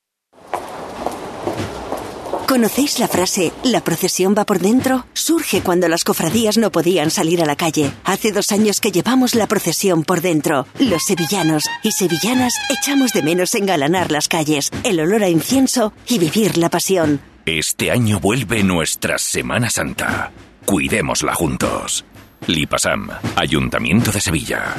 [2.47, 5.05] ¿Conocéis la frase La procesión va por dentro?
[5.13, 7.91] Surge cuando las cofradías no podían salir a la calle.
[8.03, 10.67] Hace dos años que llevamos la procesión por dentro.
[10.79, 16.19] Los sevillanos y sevillanas echamos de menos engalanar las calles, el olor a incienso y
[16.19, 17.21] vivir la pasión.
[17.45, 20.31] Este año vuelve nuestra Semana Santa.
[20.65, 22.05] Cuidémosla juntos.
[22.47, 24.75] Lipasam, Ayuntamiento de Sevilla.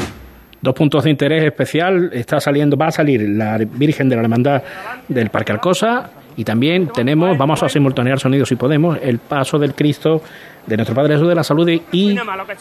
[0.61, 2.11] Dos puntos de interés especial.
[2.13, 4.63] Está saliendo, va a salir la Virgen de la Hermandad
[5.09, 6.11] del Parque Alcosa.
[6.37, 10.23] Y también tenemos, vamos a simultanear sonidos si podemos, el paso del Cristo
[10.67, 12.17] de nuestro Padre Jesús de la Salud y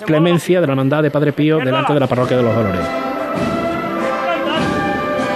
[0.05, 2.81] clemencia de la Hermandad de Padre Pío delante de la Parroquia de los Dolores.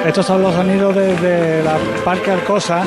[0.06, 2.84] Estos son los sonidos desde la Parque Alcosa.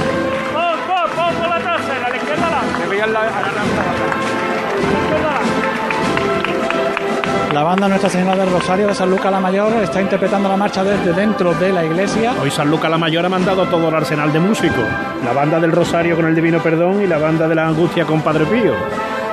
[7.58, 10.84] La banda Nuestra Señora del Rosario de San Lucas la Mayor está interpretando la marcha
[10.84, 12.32] desde dentro de la iglesia.
[12.40, 14.84] Hoy San Lucas la Mayor ha mandado todo el arsenal de músicos.
[15.24, 18.20] La banda del Rosario con el Divino Perdón y la banda de la Angustia con
[18.22, 18.74] Padre Pío.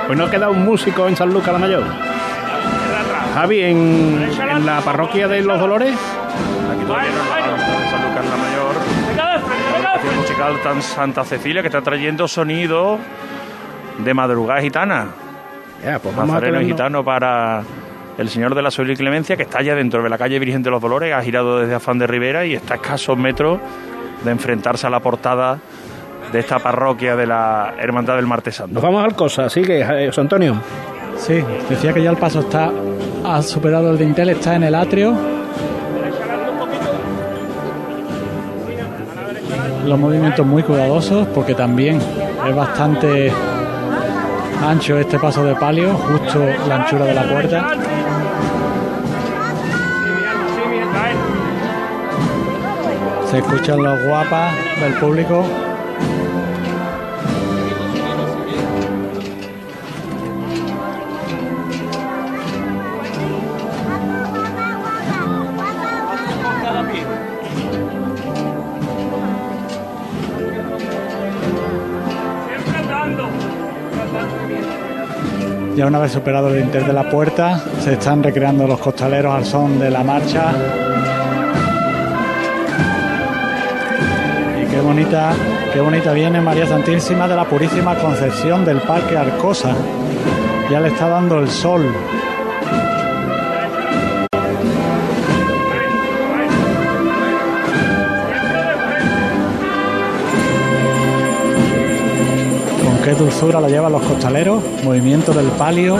[0.07, 1.84] Pues no queda un músico en San Lucas la Mayor.
[3.36, 5.91] Javi, en, en la parroquia de los Dolores.
[5.93, 9.84] Aquí todavía no en San Lucas la Mayor.
[9.84, 12.97] La musical tan Santa Cecilia que está trayendo sonido
[13.99, 15.09] de madrugada gitana.
[15.84, 17.61] Ya, pues vamos a Nazareno ponernos- gitano para
[18.18, 20.63] el Señor de la Sol y Clemencia, que está ya dentro de la calle Virgen
[20.63, 23.59] de los Dolores, ha girado desde Afán de Rivera y está a escasos metros
[24.24, 25.59] de enfrentarse a la portada
[26.32, 28.74] de esta parroquia de la Hermandad del Martes Santo.
[28.74, 30.55] Nos vamos al Cosa, sigue, eh, José Antonio.
[31.18, 32.72] Sí, decía que ya el paso está
[33.26, 35.13] ha superado el dintel, está en el atrio.
[39.86, 41.99] Los movimientos muy cuidadosos porque también
[42.47, 43.32] es bastante
[44.63, 47.74] ancho este paso de palio, justo la anchura de la puerta.
[53.36, 55.43] Escuchan los guapas del público.
[75.75, 79.43] Ya una vez superado el dintel de la puerta, Se están recreando los costaleros al
[79.43, 80.94] son de la marcha.
[84.86, 85.33] Bonita,
[85.73, 89.75] qué bonita viene María Santísima de la Purísima Concepción del Parque Arcosa.
[90.69, 91.83] Ya le está dando el sol.
[102.83, 104.61] Con qué dulzura la llevan los costaleros.
[104.83, 105.97] Movimiento del palio.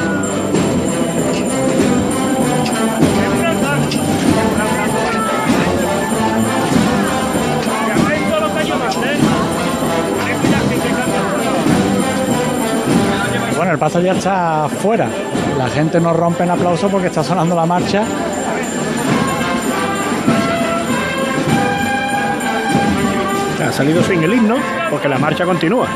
[13.76, 15.10] El paso ya está fuera.
[15.58, 18.04] La gente no rompe en aplauso porque está sonando la marcha.
[23.62, 24.56] Ha salido sin el himno
[24.90, 25.88] porque la marcha continúa.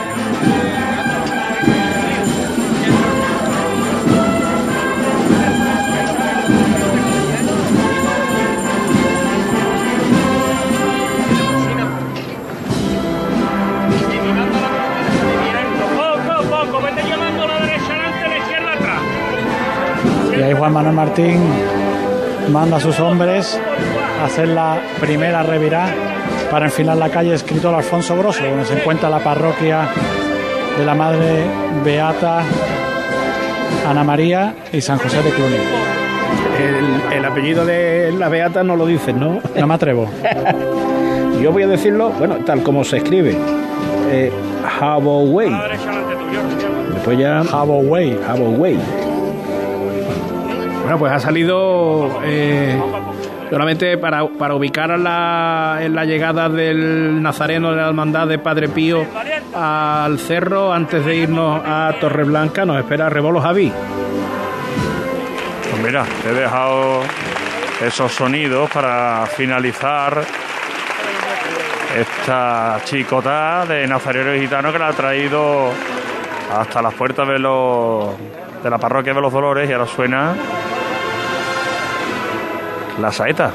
[20.60, 21.40] Juan Manuel Martín
[22.52, 23.58] manda a sus hombres
[24.22, 25.88] a hacer la primera revirá
[26.52, 29.88] para enfilar la calle Escritor Alfonso Grosso, donde se encuentra la parroquia
[30.78, 31.46] de la Madre
[31.86, 32.42] Beata
[33.88, 35.56] Ana María y San José de Cluny.
[36.60, 39.40] El, el apellido de la Beata no lo dices, ¿no?
[39.56, 40.10] No me atrevo.
[41.42, 43.34] Yo voy a decirlo, bueno, tal como se escribe.
[44.12, 44.30] Eh,
[44.82, 45.54] Haboway.
[46.96, 47.40] Después ya.
[47.40, 48.20] Haboway.
[48.28, 48.78] Haboway.
[50.90, 52.76] Bueno, pues ha salido eh,
[53.52, 58.40] solamente para, para ubicar a la, en la llegada del Nazareno de la Hermandad de
[58.40, 59.06] Padre Pío
[59.54, 62.66] al cerro antes de irnos a Torreblanca.
[62.66, 63.72] Nos espera Rebolo Javi.
[65.70, 67.02] Pues mira, he dejado
[67.86, 70.24] esos sonidos para finalizar
[71.96, 75.70] esta chicota de Nazareno Gitano que la ha traído
[76.52, 78.08] hasta las puertas de, los,
[78.64, 80.34] de la parroquia de los Dolores y ahora suena
[83.00, 83.52] la saeta.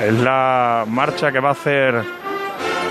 [0.00, 2.02] Es la marcha que va a hacer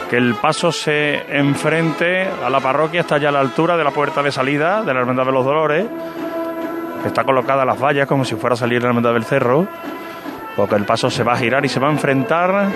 [0.10, 3.92] que el paso se enfrente a la parroquia, está ya a la altura de la
[3.92, 5.86] puerta de salida de la Hermandad de los Dolores.
[7.06, 9.68] Está colocada las vallas como si fuera a salir la Hermandad del Cerro,
[10.56, 12.70] porque el paso se va a girar y se va a enfrentar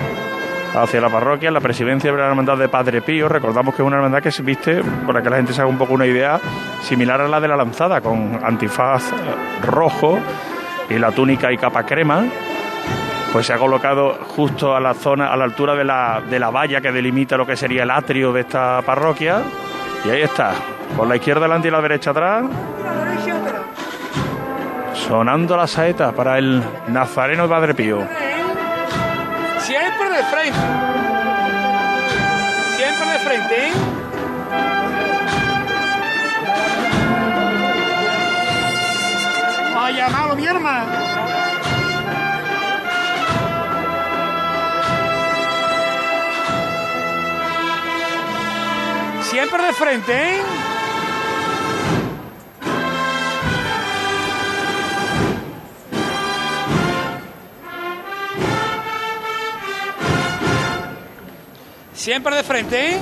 [0.74, 3.28] hacia la parroquia, la presidencia de la hermandad de Padre Pío.
[3.28, 5.78] Recordamos que es una hermandad que se viste, para que la gente se haga un
[5.78, 6.40] poco una idea,
[6.82, 9.10] similar a la de la lanzada, con antifaz
[9.62, 10.18] rojo
[10.88, 12.24] y la túnica y capa crema.
[13.36, 16.48] Pues se ha colocado justo a la zona, a la altura de la, de la
[16.48, 19.42] valla que delimita lo que sería el atrio de esta parroquia.
[20.06, 20.54] Y ahí está,
[20.96, 22.46] por la izquierda delante y la derecha atrás.
[24.94, 28.08] Sonando la saeta para el nazareno de Padre Pío.
[29.58, 30.58] Siempre de frente.
[32.74, 33.72] Siempre de frente, ¿eh?
[39.74, 41.45] Vaya malo, mi hermano.
[49.36, 50.42] Siempre de frente, ¿eh?
[61.92, 62.98] Siempre de frente, ¿eh?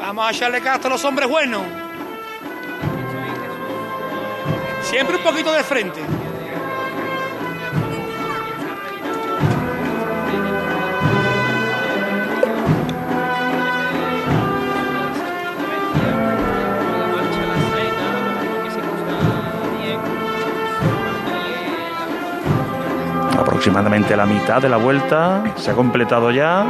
[0.00, 1.64] Vamos a echarle casto a los hombres buenos.
[4.80, 6.23] Siempre un poquito de frente.
[23.38, 26.64] Aproximadamente la mitad de la vuelta, se ha completado ya.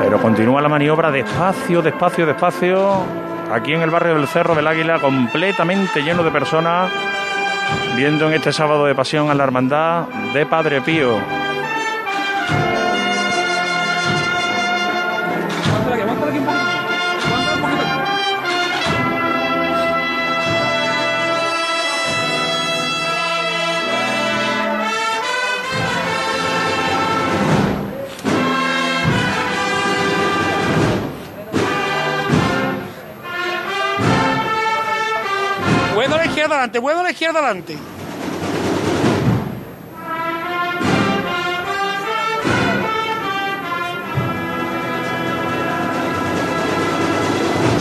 [0.00, 3.04] Pero continúa la maniobra despacio, despacio, despacio.
[3.52, 6.90] Aquí en el barrio del Cerro del Águila, completamente lleno de personas,
[7.96, 11.41] viendo en este sábado de pasión a la hermandad de Padre Pío.
[36.62, 37.76] adelante, vuelve a la izquierda adelante.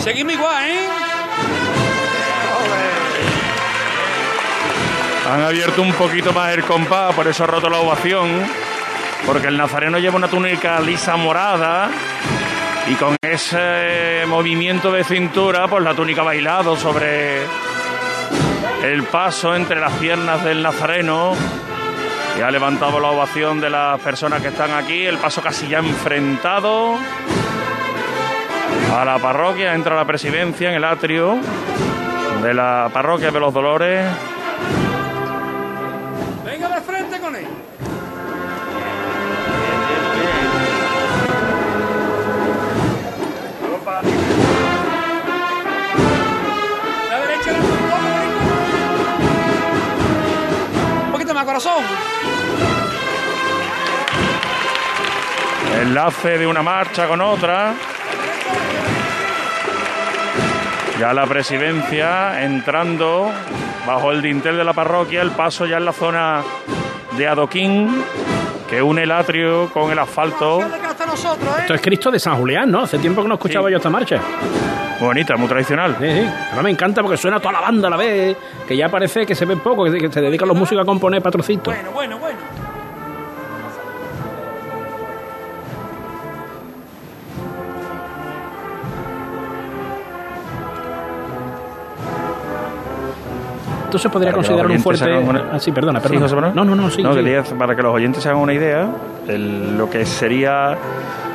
[0.03, 0.88] Seguimos igual, ¿eh?
[5.32, 8.43] Han abierto un poquito más el compás, por eso ha roto la ovación.
[9.25, 11.91] Porque el nazareno lleva una túnica lisa morada.
[12.88, 17.45] Y con ese movimiento de cintura, pues la túnica ha bailado sobre
[18.84, 21.34] el paso entre las piernas del nazareno
[22.38, 25.05] y ha levantado la ovación de las personas que están aquí.
[25.05, 26.95] El paso casi ya enfrentado
[28.97, 29.73] a la parroquia.
[29.73, 31.38] Entra la presidencia en el atrio
[32.41, 34.05] de la parroquia de los Dolores.
[55.82, 57.74] Enlace de una marcha con otra.
[60.99, 63.32] Ya la presidencia entrando
[63.86, 66.43] bajo el dintel de la parroquia, el paso ya en la zona
[67.18, 68.04] de adoquín
[68.70, 70.62] que une el atrio con el asfalto.
[71.12, 71.62] Nosotros, ¿eh?
[71.62, 72.82] Esto es Cristo de San Julián, ¿no?
[72.84, 74.18] Hace tiempo que no escuchaba yo esta marcha.
[74.99, 75.95] Muy bonita, muy tradicional.
[75.99, 76.30] Sí, sí.
[76.51, 78.38] Ahora me encanta porque suena toda la banda a la vez,
[78.68, 81.74] que ya parece que se ven poco, que se dedican los músicos a componer patrocitos.
[81.74, 82.38] Bueno, bueno, bueno.
[93.86, 95.18] Entonces podría considerar un fuerte.
[95.18, 96.51] una- Ah, sí, perdona, Sí, perdona.
[96.55, 97.03] No, no, no, sí.
[97.03, 97.53] No, sí.
[97.59, 98.88] para que los oyentes se hagan una idea,
[99.36, 100.77] el- lo que sería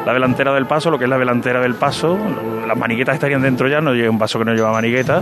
[0.05, 2.16] la delantera del paso, lo que es la delantera del paso,
[2.66, 5.20] las maniguetas estarían dentro ya, no lleva un paso que no lleva manigueta,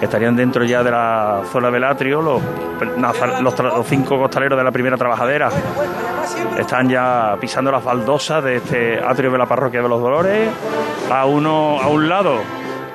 [0.00, 2.42] estarían dentro ya de la zona del atrio, los,
[3.40, 5.50] los, cinco costaleros de la primera trabajadera
[6.58, 10.48] están ya pisando las baldosas de este atrio de la parroquia de los Dolores,
[11.10, 12.36] a uno, a un lado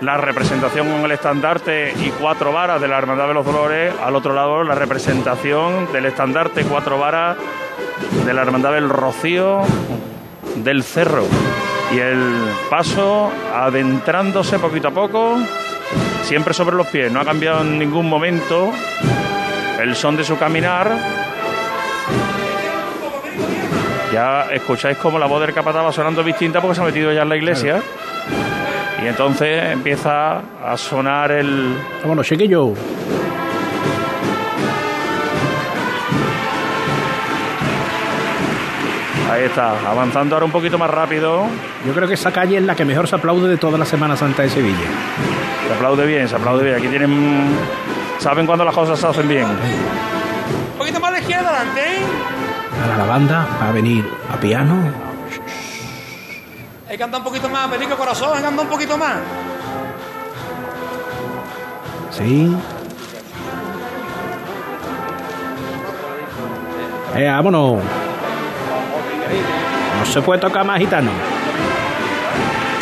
[0.01, 4.15] la representación con el estandarte y cuatro varas de la Hermandad de los Dolores, al
[4.15, 7.37] otro lado la representación del estandarte cuatro varas
[8.25, 9.61] de la Hermandad del Rocío
[10.55, 11.25] del Cerro.
[11.93, 12.19] Y el
[12.69, 15.37] paso adentrándose poquito a poco,
[16.23, 18.71] siempre sobre los pies, no ha cambiado en ningún momento
[19.81, 20.97] el son de su caminar.
[24.11, 27.23] Ya escucháis como la voz del capataz va sonando distinta porque se ha metido ya
[27.23, 27.81] en la iglesia.
[29.03, 31.75] Y entonces empieza a sonar el,
[32.21, 32.73] chiquillo.
[39.33, 41.47] Ahí está, avanzando ahora un poquito más rápido.
[41.87, 44.15] Yo creo que esa calle es la que mejor se aplaude de toda la Semana
[44.15, 44.85] Santa de Sevilla.
[45.67, 46.75] Se aplaude bien, se aplaude bien.
[46.75, 47.57] Aquí tienen.
[48.19, 49.47] Saben cuando las cosas se hacen bien.
[49.47, 51.99] Un poquito más a la izquierda adelante, ¿eh?
[52.83, 54.75] Ahora la banda va a venir a piano.
[56.85, 59.15] Hay que cantar un poquito más, Perico Corazón, hay que cantar un poquito más.
[62.11, 62.55] Sí.
[67.15, 67.81] Eh, vámonos.
[69.99, 71.11] No se puede tocar más gitano.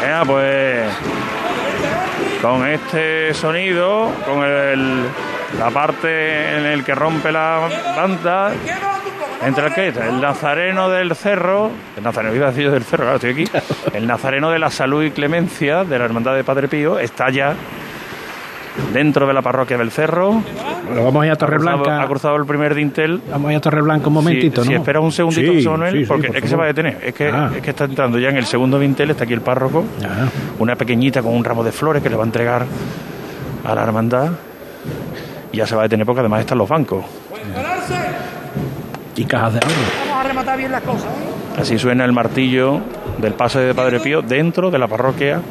[0.02, 0.89] Venga, pues.
[2.41, 5.04] Con este sonido, con el,
[5.60, 8.52] la parte en el que rompe la banda,
[9.45, 13.04] entre el que el nazareno del cerro, el nazareno iba a decir yo del cerro,
[13.04, 13.52] claro, estoy aquí,
[13.93, 17.56] el nazareno de la salud y clemencia de la hermandad de Padre Pío está ya
[18.93, 20.41] dentro de la parroquia del cerro.
[20.86, 22.01] Bueno, vamos a ir a Ha cruzado, Torreblanca.
[22.03, 23.22] ha cruzado el primer dintel.
[23.32, 24.76] Vamos a ir a Torreblanca un momentito, si, ¿no?
[24.76, 26.63] Si espera un segundito, Sí, José Manuel, sí, sí, porque por es que se va
[26.63, 26.97] a detener.
[27.03, 27.51] Es que, Ah.
[27.55, 29.84] es que está entrando ya en el segundo dintel, está aquí el párroco.
[30.59, 32.65] Una pequeñita con un ramo de flores que le va a entregar
[33.63, 34.32] a la hermandad.
[35.53, 37.03] Y ya se va a detener porque además están los bancos.
[39.15, 39.76] Y cajas de ahorro.
[40.07, 41.59] Vamos a rematar bien las cosas, ¿eh?
[41.61, 42.80] Así suena el martillo
[43.17, 45.41] del paso de Padre Pío dentro de la parroquia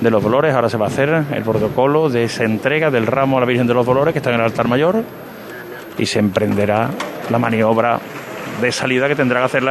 [0.00, 0.54] de los Dolores.
[0.54, 3.66] Ahora se va a hacer el protocolo de esa entrega del ramo a la Virgen
[3.66, 5.02] de los Dolores que está en el altar mayor
[5.98, 6.90] y se emprenderá
[7.30, 7.98] la maniobra
[8.60, 9.62] de salida que tendrá que hacer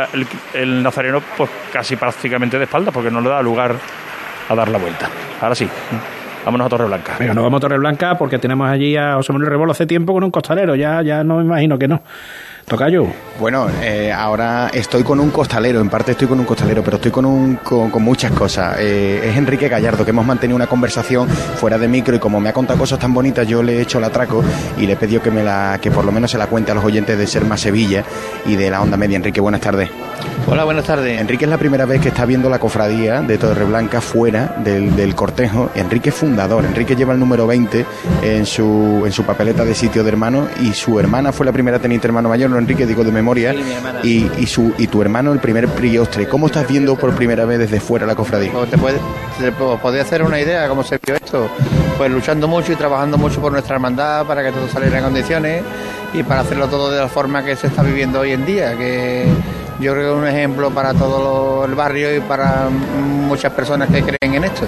[0.53, 3.75] el nazareno pues casi prácticamente de espalda porque no le da lugar
[4.49, 5.09] a dar la vuelta.
[5.41, 5.67] Ahora sí,
[6.45, 7.15] vámonos a Torreblanca.
[7.19, 10.23] Venga, nos vamos a Torreblanca porque tenemos allí a José Manuel Rebolo hace tiempo con
[10.23, 10.75] un costalero.
[10.75, 12.01] Ya, ya no me imagino que no.
[12.65, 13.07] Tocayo.
[13.39, 17.11] Bueno, eh, ahora estoy con un costalero, en parte estoy con un costalero, pero estoy
[17.11, 18.77] con, un, con, con muchas cosas.
[18.79, 22.49] Eh, es Enrique Gallardo, que hemos mantenido una conversación fuera de micro y como me
[22.49, 24.43] ha contado cosas tan bonitas, yo le he hecho el atraco
[24.77, 26.75] y le he pedido que, me la, que por lo menos se la cuente a
[26.75, 28.03] los oyentes de Serma Sevilla
[28.45, 29.17] y de la Onda Media.
[29.17, 29.89] Enrique, buenas tardes.
[30.45, 31.19] Hola, buenas tardes.
[31.19, 35.15] Enrique es la primera vez que está viendo la cofradía de Torreblanca fuera del, del
[35.15, 35.71] cortejo.
[35.73, 36.65] Enrique es fundador.
[36.65, 37.85] Enrique lleva el número 20
[38.21, 41.79] en su, en su papeleta de sitio de hermano y su hermana fue la primera
[41.79, 43.53] teniente hermano mayor, no Enrique, digo de memoria,
[44.03, 46.27] Sí, y, y, su, y tu hermano el primer priostre.
[46.27, 48.51] ¿Cómo estás viendo por primera vez desde fuera la cofradía?
[48.51, 48.97] Pues te puede,
[49.39, 51.47] te po- podéis hacer una idea de cómo se vio esto.
[51.97, 55.63] Pues luchando mucho y trabajando mucho por nuestra hermandad para que todo saliera en condiciones
[56.13, 59.25] y para hacerlo todo de la forma que se está viviendo hoy en día, que
[59.83, 64.01] yo creo que es un ejemplo para todo el barrio y para muchas personas que
[64.01, 64.65] creen en esto.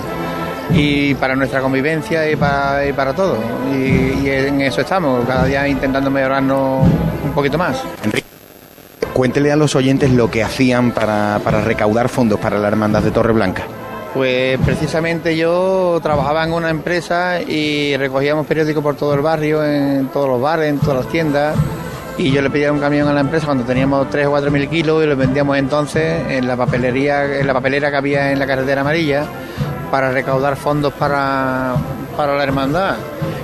[0.73, 3.37] Y para nuestra convivencia y para, y para todo.
[3.71, 6.85] Y, y en eso estamos, cada día intentando mejorarnos
[7.23, 7.81] un poquito más.
[8.03, 8.27] Enrique,
[9.13, 13.11] cuéntele a los oyentes lo que hacían para, para recaudar fondos para la hermandad de
[13.11, 13.63] Torreblanca.
[14.13, 20.07] Pues precisamente yo trabajaba en una empresa y recogíamos periódicos por todo el barrio, en
[20.07, 21.55] todos los bares, en todas las tiendas.
[22.17, 24.69] Y yo le pedía un camión a la empresa cuando teníamos 3 o 4 mil
[24.69, 28.47] kilos y los vendíamos entonces en la papelería, en la papelera que había en la
[28.47, 29.25] carretera amarilla
[29.91, 31.73] para recaudar fondos para,
[32.15, 32.95] para la hermandad.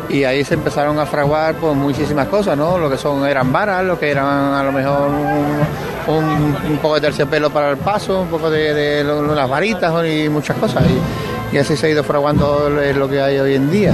[0.09, 2.77] Y ahí se empezaron a fraguar pues muchísimas cosas, ¿no?
[2.77, 5.09] Lo que son eran varas, lo que eran a lo mejor
[6.07, 9.93] un, poco de terciopelo para el paso, un poco de, de lo- lo- las varitas
[10.05, 10.83] y muchas cosas.
[11.51, 13.93] Y, y así se ha ido fraguando lo- lo que hay hoy en día.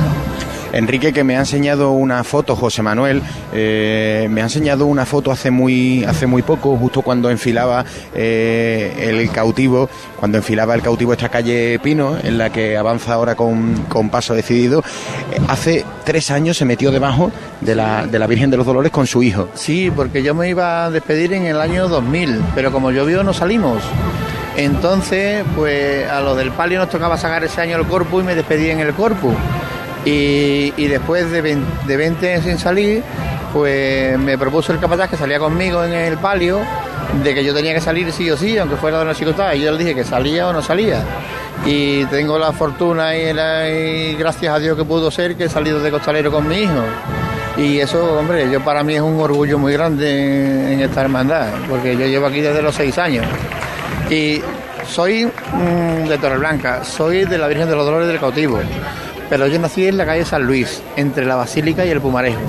[0.74, 3.22] Enrique, que me ha enseñado una foto, José Manuel,
[3.54, 9.10] eh, me ha enseñado una foto hace muy, hace muy poco, justo cuando enfilaba eh,
[9.10, 13.86] el cautivo, cuando enfilaba el cautivo esta calle Pino, en la que avanza ahora con,
[13.90, 14.80] con paso decidido.
[15.32, 18.92] Eh, hace tres años se metió debajo de la, de la Virgen de los Dolores
[18.92, 19.50] con su hijo.
[19.54, 23.34] Sí, porque yo me iba a despedir en el año 2000, pero como llovió no
[23.34, 23.84] salimos.
[24.58, 28.36] Entonces, pues a los del palio nos tocaba sacar ese año el corpus y me
[28.36, 29.34] despedí en el corpus.
[30.10, 33.04] Y, después de 20, de 20 sin salir,
[33.52, 36.62] pues me propuso el capataz que salía conmigo en el palio,
[37.24, 39.54] de que yo tenía que salir sí o sí, aunque fuera de una chicotada.
[39.54, 41.04] Y yo le dije que salía o no salía.
[41.66, 45.92] Y tengo la fortuna y, gracias a Dios que pudo ser que he salido de
[45.92, 46.84] costalero con mi hijo.
[47.58, 51.98] Y eso, hombre, yo para mí es un orgullo muy grande en, esta hermandad, porque
[51.98, 53.26] yo llevo aquí desde los seis años.
[54.10, 54.42] Y
[54.88, 58.60] soy mm, de Torreblanca, soy de la Virgen de los Dolores del Cautivo,
[59.30, 62.40] pero yo nací en la calle San Luis, entre la Basílica y el Pumarejo.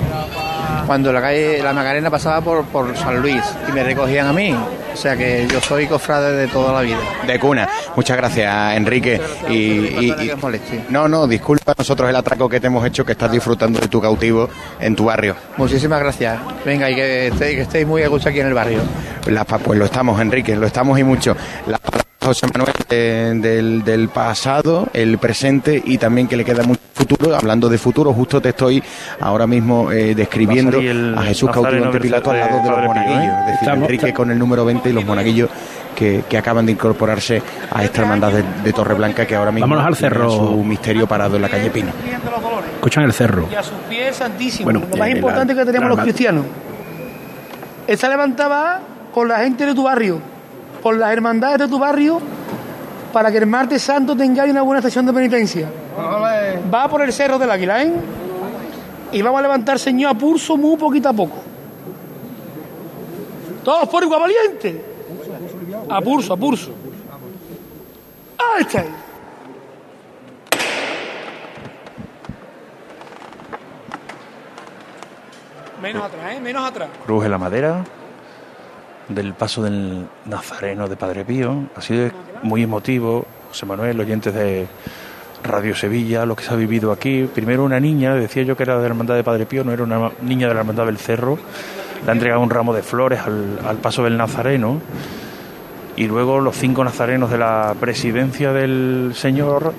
[0.85, 4.55] Cuando la calle La Macarena pasaba por, por San Luis y me recogían a mí.
[4.91, 6.97] O sea que yo soy cofrade de toda la vida.
[7.27, 7.69] De cuna.
[7.95, 9.21] Muchas gracias, Enrique.
[9.47, 10.31] Y, y- y-
[10.89, 14.01] no, no, disculpa nosotros el atraco que te hemos hecho, que estás disfrutando de tu
[14.01, 14.49] cautivo
[14.79, 15.35] en tu barrio.
[15.57, 16.39] Muchísimas gracias.
[16.65, 18.79] Venga, y que estéis, que estéis muy a gusto aquí en el barrio.
[19.47, 21.35] Pa- pues lo estamos, Enrique, lo estamos y mucho.
[22.21, 27.33] José Manuel eh, del, del pasado, el presente y también que le queda mucho futuro.
[27.35, 28.83] Hablando de futuro, justo te estoy
[29.21, 32.69] ahora mismo eh, describiendo a el a Jesús cautivo ante Pilato al de lado de
[32.69, 33.23] los Pío, monaguillos.
[33.23, 33.27] ¿eh?
[33.39, 35.49] Es decir, Estamos- Enrique con el número 20 y los monaguillos
[35.95, 37.41] que, que acaban de incorporarse
[37.71, 40.29] a esta hermandad de, de Torreblanca que ahora mismo Vámonos al tiene cerro.
[40.31, 41.91] su misterio parado en la calle Pino.
[42.75, 43.47] Escuchan el cerro.
[43.51, 44.65] Y a sus pies santísimo.
[44.65, 46.45] Bueno, lo más eh, importante la- que tenemos los cristianos.
[47.87, 48.81] Esta levantaba
[49.13, 50.21] con la gente de tu barrio,
[50.81, 52.19] con las hermandades de tu barrio,
[53.11, 55.69] para que el martes santo tengáis una buena estación de penitencia.
[56.73, 57.93] Va por el cerro del águila, ¿eh?
[59.11, 61.37] Y vamos a levantar, Señor, a pulso muy poquito a poco.
[63.63, 64.85] Todos por igual valiente.
[65.89, 66.71] A pulso, a pulso.
[68.37, 68.85] Ahí está.
[75.81, 76.39] Menos atrás, ¿eh?
[76.39, 76.89] Menos atrás.
[77.05, 77.83] Cruz en la madera
[79.09, 81.65] del paso del Nazareno de Padre Pío.
[81.75, 82.09] Ha sido
[82.43, 84.67] muy emotivo, José Manuel, oyentes de
[85.43, 87.29] Radio Sevilla, lo que se ha vivido aquí.
[87.33, 89.83] Primero una niña, decía yo que era de la Hermandad de Padre Pío, no era
[89.83, 91.37] una niña de la Hermandad del Cerro.
[92.05, 94.79] Le ha entregado un ramo de flores al, al paso del Nazareno.
[95.95, 99.73] Y luego los cinco nazarenos de la presidencia del Señor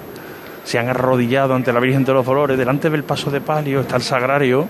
[0.65, 2.59] se han arrodillado ante la Virgen de los Dolores.
[2.59, 4.69] Delante del paso de palio está el sagrario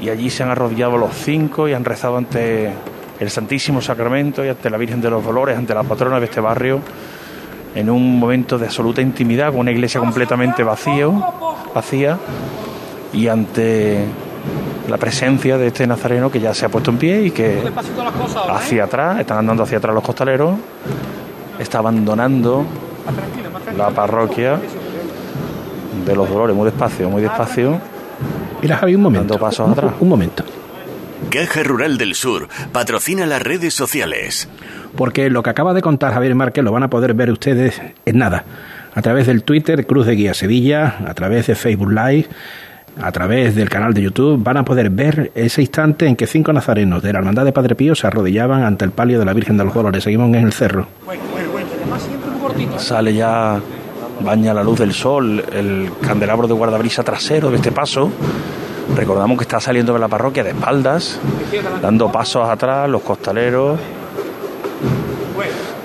[0.00, 2.72] y allí se han arrodillado los cinco y han rezado ante
[3.22, 6.40] el Santísimo Sacramento y ante la Virgen de los Dolores, ante la patrona de este
[6.40, 6.80] barrio,
[7.74, 11.24] en un momento de absoluta intimidad, con una iglesia completamente vacío,
[11.72, 12.18] vacía,
[13.12, 14.04] y ante
[14.88, 17.62] la presencia de este nazareno que ya se ha puesto en pie y que
[18.50, 20.56] hacia atrás, están andando hacia atrás los costaleros,
[21.58, 22.64] está abandonando
[23.76, 24.58] la parroquia
[26.04, 27.78] de los Dolores, muy despacio, muy despacio.
[28.60, 29.34] Mira, Javi, un momento.
[29.34, 29.92] Dando pasos atrás.
[30.00, 30.44] Un momento.
[31.30, 34.48] Caja Rural del Sur patrocina las redes sociales.
[34.96, 38.18] Porque lo que acaba de contar Javier Márquez lo van a poder ver ustedes en
[38.18, 38.44] nada.
[38.94, 42.28] A través del Twitter Cruz de Guía Sevilla, a través de Facebook Live
[43.00, 46.52] a través del canal de YouTube van a poder ver ese instante en que cinco
[46.52, 49.56] nazarenos de la Hermandad de Padre Pío se arrodillaban ante el palio de la Virgen
[49.56, 50.04] de los Dolores.
[50.04, 50.86] Seguimos en el cerro.
[52.76, 53.60] Sale ya,
[54.20, 58.10] baña la luz del sol, el candelabro de guardabrisa trasero de este paso.
[58.96, 61.18] Recordamos que está saliendo de la parroquia de espaldas,
[61.80, 63.78] dando pasos atrás, los costaleros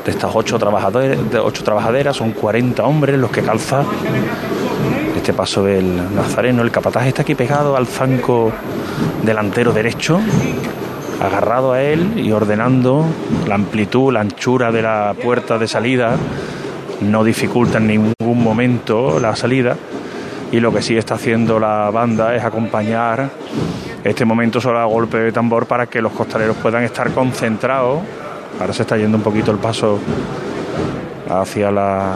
[0.07, 3.83] de estas ocho, trabajadores, de ocho trabajaderas, son 40 hombres los que calza
[5.15, 6.61] este paso del nazareno.
[6.63, 8.53] El capataz está aquí pegado al zanco
[9.23, 10.21] delantero derecho,
[11.21, 13.05] agarrado a él y ordenando
[13.47, 16.15] la amplitud, la anchura de la puerta de salida.
[17.01, 19.75] No dificulta en ningún momento la salida.
[20.51, 23.29] Y lo que sí está haciendo la banda es acompañar
[24.03, 27.99] este momento solo a golpe de tambor para que los costaleros puedan estar concentrados.
[28.59, 29.99] Ahora se está yendo un poquito el paso
[31.29, 32.13] hacia la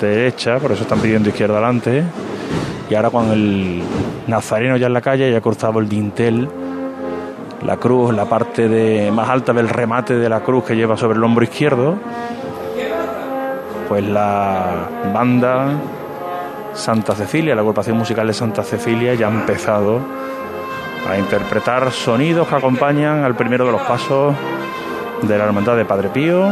[0.00, 2.04] derecha, por eso están pidiendo izquierda adelante.
[2.90, 3.82] Y ahora con el
[4.26, 6.48] nazareno ya en la calle, ya ha cruzado el dintel,
[7.64, 11.16] la cruz, la parte de, más alta del remate de la cruz que lleva sobre
[11.16, 11.96] el hombro izquierdo,
[13.88, 15.70] pues la banda
[16.76, 20.00] Santa Cecilia, la agrupación musical de Santa Cecilia, ya ha empezado
[21.08, 24.34] a interpretar sonidos que acompañan al primero de los pasos
[25.22, 26.48] de la Hermandad de Padre Pío.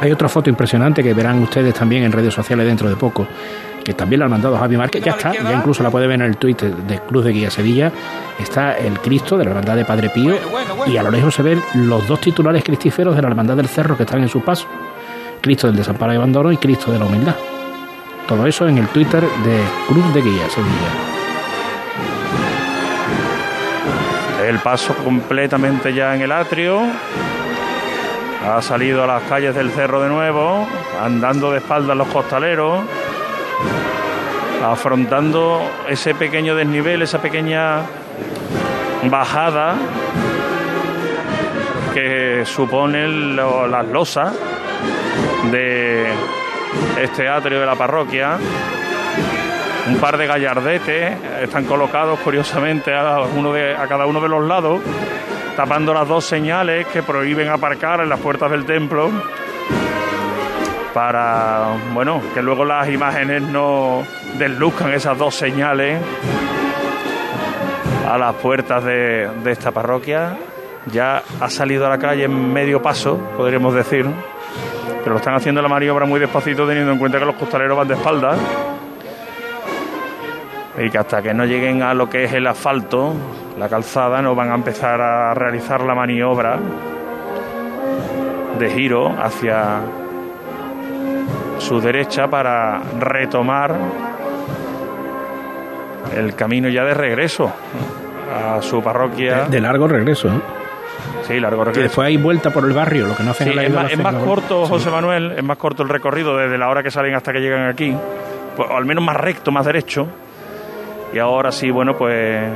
[0.00, 3.26] Hay otra foto impresionante que verán ustedes también en redes sociales dentro de poco,
[3.84, 6.26] que también la han mandado Javi Márquez, ya está, ya incluso la puede ver en
[6.26, 7.92] el tuit de Cruz de Guía Sevilla,
[8.38, 10.34] está el Cristo de la Hermandad de Padre Pío
[10.86, 13.96] y a lo lejos se ven los dos titulares cristíferos de la Hermandad del Cerro
[13.96, 14.66] que están en su paso,
[15.42, 17.34] Cristo del Desamparo y Abandono y Cristo de la Humildad.
[18.30, 20.90] Todo eso en el Twitter de Cruz de Guía Sevilla.
[24.46, 26.80] El paso completamente ya en el atrio.
[28.48, 30.66] Ha salido a las calles del cerro de nuevo,
[31.04, 32.80] andando de espaldas los costaleros,
[34.64, 37.80] afrontando ese pequeño desnivel, esa pequeña
[39.10, 39.74] bajada
[41.92, 44.32] que supone lo- las losas
[45.50, 46.06] de
[47.00, 48.38] este atrio de la parroquia.
[49.88, 54.44] Un par de gallardetes están colocados curiosamente a, uno de- a cada uno de los
[54.46, 54.80] lados,
[55.56, 59.10] tapando las dos señales que prohíben aparcar en las puertas del templo
[60.94, 64.02] para bueno que luego las imágenes no
[64.38, 66.00] desluzcan esas dos señales
[68.08, 70.36] a las puertas de, de esta parroquia.
[70.92, 74.06] Ya ha salido a la calle en medio paso, podríamos decir,
[75.00, 77.88] pero lo están haciendo la maniobra muy despacito teniendo en cuenta que los costaleros van
[77.88, 78.38] de espaldas
[80.78, 83.12] y que hasta que no lleguen a lo que es el asfalto,
[83.58, 86.58] la calzada, no van a empezar a realizar la maniobra
[88.58, 89.80] de giro hacia
[91.58, 93.76] su derecha para retomar
[96.16, 97.52] el camino ya de regreso
[98.32, 99.46] a su parroquia.
[99.48, 100.59] De largo regreso, ¿eh?
[101.34, 101.82] Sí, largo Que regreso.
[101.82, 104.14] después hay vuelta por el barrio, lo que no hacen Sí, en la es más,
[104.18, 104.70] es corto, Sí.
[104.72, 107.68] José Manuel, es más corto el recorrido desde la hora que salen hasta que llegan
[107.68, 107.94] aquí,
[108.56, 110.06] pues, o al menos más recto, más derecho.
[111.12, 112.48] Y ahora sí, bueno, pues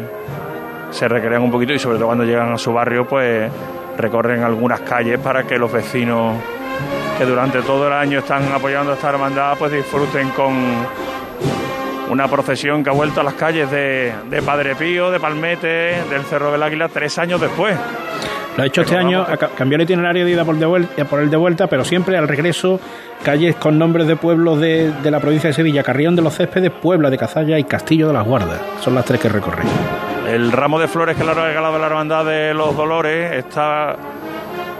[0.90, 3.50] se recrean un poquito y sobre todo cuando llegan a su barrio, pues
[3.98, 6.36] recorren algunas calles para que los vecinos
[7.18, 10.52] que durante todo el año están apoyando a esta hermandad, pues disfruten con
[12.10, 16.22] una procesión que ha vuelto a las calles de, de Padre Pío, de Palmete, del
[16.28, 17.76] Cerro del Águila, tres años después.
[18.56, 19.26] Lo ha hecho este año,
[19.56, 22.28] cambió el itinerario de ida por, de vuelta, por el de vuelta, pero siempre al
[22.28, 22.80] regreso,
[23.24, 26.70] calles con nombres de pueblos de, de la provincia de Sevilla, Carrión de los Céspedes,
[26.70, 28.60] Puebla de Cazalla y Castillo de las Guardas.
[28.80, 29.66] Son las tres que recorren.
[30.28, 33.96] El ramo de flores que le ha regalado la Hermandad de los Dolores está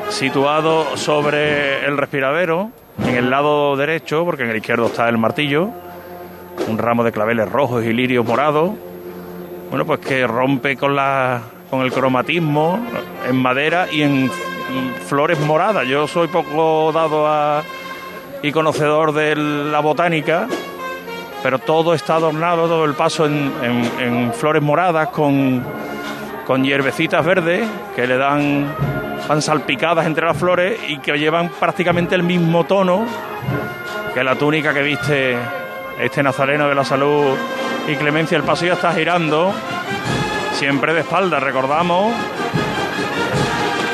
[0.09, 2.71] situado sobre el respiradero,
[3.05, 5.71] en el lado derecho, porque en el izquierdo está el martillo.
[6.69, 8.73] Un ramo de claveles rojos y lirios morados.
[9.71, 11.43] Bueno, pues que rompe con, la,
[11.75, 12.79] con el cromatismo
[13.29, 14.31] en madera y en,
[15.07, 15.87] flores moradas.
[15.87, 17.63] Yo soy poco dado a,
[18.43, 20.47] y conocedor de la botánica,
[21.43, 25.65] pero todo está adornado, todo el paso en, flores moradas con,
[26.47, 28.73] con hierbecitas verdes que le dan,
[29.29, 33.05] van salpicadas entre las flores y que llevan prácticamente el mismo tono
[34.15, 35.37] que la túnica que viste
[36.01, 37.37] este nazareno de la salud
[37.89, 38.39] y clemencia.
[38.39, 39.53] El ya está girando,
[40.55, 42.15] siempre de espalda, recordamos.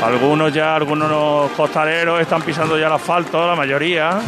[0.02, 4.20] Algunos ya, algunos costaleros están pisando ya el asfalto, la mayoría.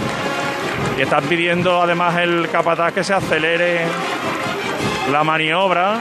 [0.99, 3.83] Y están pidiendo además el capataz que se acelere
[5.11, 6.01] la maniobra.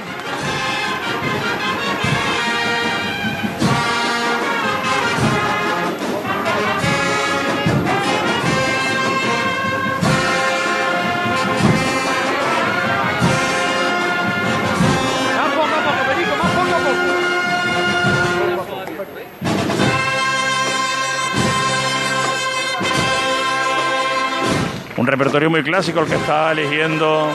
[25.01, 27.27] Un repertorio muy clásico el que está eligiendo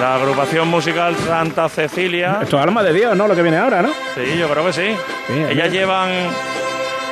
[0.00, 2.38] la agrupación musical Santa Cecilia.
[2.42, 3.26] Esto es Alma de Dios, ¿no?
[3.26, 3.88] Lo que viene ahora, ¿no?
[4.14, 4.96] Sí, yo creo que sí.
[5.50, 6.10] Ellas llevan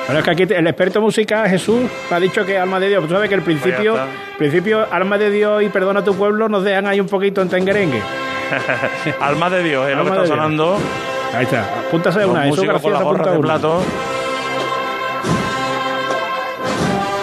[0.06, 3.04] Bueno, es que aquí el experto musical, Jesús, me ha dicho que Alma de Dios.
[3.08, 4.38] Tú sabes que principio, Pues ya está.
[4.38, 8.00] principio Alma de Dios y Perdona tu pueblo nos dejan ahí un poquito en tenguerengue.
[9.20, 10.78] Alma de Dios, es lo que está sonando.
[11.34, 11.64] Ahí está.
[11.88, 13.48] Apúntase Los una, con García las se gorras apunta de una.
[13.48, 13.82] plato.